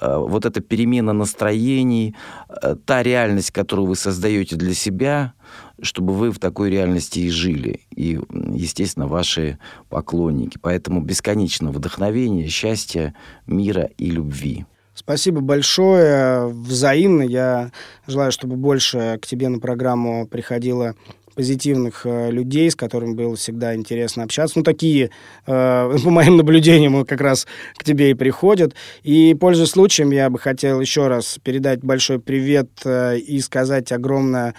э, 0.00 0.16
вот 0.16 0.46
эта 0.46 0.60
перемена 0.60 1.12
настроений, 1.12 2.16
э, 2.48 2.76
та 2.84 3.02
реальность, 3.02 3.50
которую 3.50 3.88
вы 3.88 3.96
создаете 3.96 4.56
для 4.56 4.74
себя– 4.74 5.34
чтобы 5.82 6.14
вы 6.14 6.30
в 6.30 6.38
такой 6.38 6.70
реальности 6.70 7.20
и 7.20 7.30
жили. 7.30 7.80
И, 7.94 8.18
естественно, 8.54 9.06
ваши 9.06 9.58
поклонники. 9.88 10.58
Поэтому 10.60 11.02
бесконечного 11.02 11.72
вдохновения, 11.72 12.48
счастья, 12.48 13.14
мира 13.56 13.90
и 13.98 14.10
любви. 14.10 14.64
Спасибо 14.94 15.40
большое. 15.40 16.46
Взаимно. 16.46 17.22
Я 17.22 17.70
желаю, 18.06 18.32
чтобы 18.32 18.56
больше 18.56 19.18
к 19.20 19.26
тебе 19.26 19.48
на 19.48 19.58
программу 19.58 20.26
приходило 20.26 20.94
позитивных 21.34 22.06
э, 22.06 22.30
людей, 22.30 22.70
с 22.70 22.74
которыми 22.74 23.12
было 23.12 23.36
всегда 23.36 23.74
интересно 23.74 24.22
общаться. 24.22 24.58
Ну, 24.58 24.64
такие, 24.64 25.10
э, 25.46 25.96
по 26.04 26.10
моим 26.10 26.38
наблюдениям, 26.38 27.04
как 27.04 27.20
раз 27.20 27.46
к 27.76 27.84
тебе 27.84 28.10
и 28.10 28.14
приходят. 28.14 28.74
И, 29.02 29.36
пользуясь 29.38 29.70
случаем, 29.70 30.12
я 30.12 30.30
бы 30.30 30.38
хотел 30.38 30.80
еще 30.80 31.08
раз 31.08 31.38
передать 31.42 31.80
большой 31.84 32.20
привет 32.20 32.70
э, 32.84 33.18
и 33.18 33.38
сказать 33.40 33.92
огромное 33.92 34.54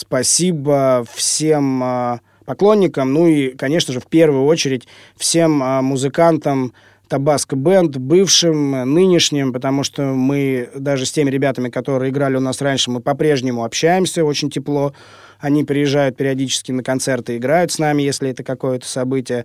Спасибо 0.00 1.04
всем 1.12 1.82
а, 1.82 2.20
поклонникам, 2.46 3.12
ну 3.12 3.26
и, 3.26 3.50
конечно 3.50 3.92
же, 3.92 4.00
в 4.00 4.06
первую 4.06 4.44
очередь 4.44 4.88
всем 5.16 5.62
а, 5.62 5.82
музыкантам 5.82 6.72
Табаско 7.10 7.56
Бенд, 7.56 7.96
бывшим, 7.96 8.94
нынешним, 8.94 9.52
потому 9.52 9.82
что 9.82 10.02
мы 10.14 10.70
даже 10.76 11.06
с 11.06 11.10
теми 11.10 11.28
ребятами, 11.28 11.68
которые 11.68 12.12
играли 12.12 12.36
у 12.36 12.40
нас 12.40 12.62
раньше, 12.62 12.92
мы 12.92 13.00
по-прежнему 13.00 13.64
общаемся 13.64 14.24
очень 14.24 14.48
тепло. 14.48 14.94
Они 15.40 15.64
приезжают 15.64 16.16
периодически 16.16 16.70
на 16.70 16.84
концерты, 16.84 17.36
играют 17.36 17.72
с 17.72 17.80
нами, 17.80 18.02
если 18.02 18.30
это 18.30 18.44
какое-то 18.44 18.86
событие. 18.86 19.44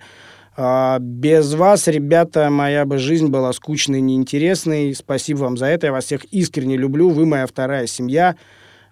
А, 0.55 0.99
без 0.99 1.55
вас, 1.55 1.88
ребята, 1.88 2.51
моя 2.51 2.86
бы 2.86 2.99
жизнь 2.99 3.30
была 3.30 3.51
скучной, 3.51 3.99
неинтересной. 3.99 4.93
Спасибо 4.93 5.39
вам 5.39 5.57
за 5.57 5.66
это. 5.66 5.88
Я 5.88 5.91
вас 5.91 6.05
всех 6.05 6.24
искренне 6.26 6.78
люблю. 6.78 7.09
Вы 7.09 7.26
моя 7.26 7.47
вторая 7.47 7.88
семья. 7.88 8.36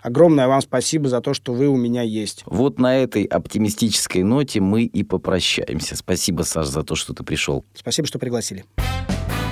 Огромное 0.03 0.49
вам 0.49 0.61
спасибо 0.61 1.07
за 1.07 1.21
то, 1.21 1.33
что 1.33 1.53
вы 1.53 1.67
у 1.67 1.77
меня 1.77 2.01
есть. 2.01 2.43
Вот 2.45 2.77
на 2.77 2.97
этой 2.97 3.23
оптимистической 3.23 4.23
ноте 4.23 4.59
мы 4.59 4.83
и 4.83 5.03
попрощаемся. 5.03 5.95
Спасибо, 5.95 6.43
Саш, 6.43 6.67
за 6.67 6.83
то, 6.83 6.95
что 6.95 7.13
ты 7.13 7.23
пришел. 7.23 7.63
Спасибо, 7.73 8.05
что 8.07 8.19
пригласили. 8.19 8.65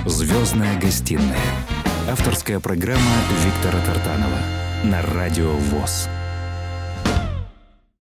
Звездная 0.04 0.78
гостиная. 0.78 1.38
Авторская 2.10 2.60
программа 2.60 3.00
Виктора 3.44 3.82
Тартанова 3.86 4.38
на 4.84 5.00
радио 5.14 5.52
ВОЗ. 5.52 6.08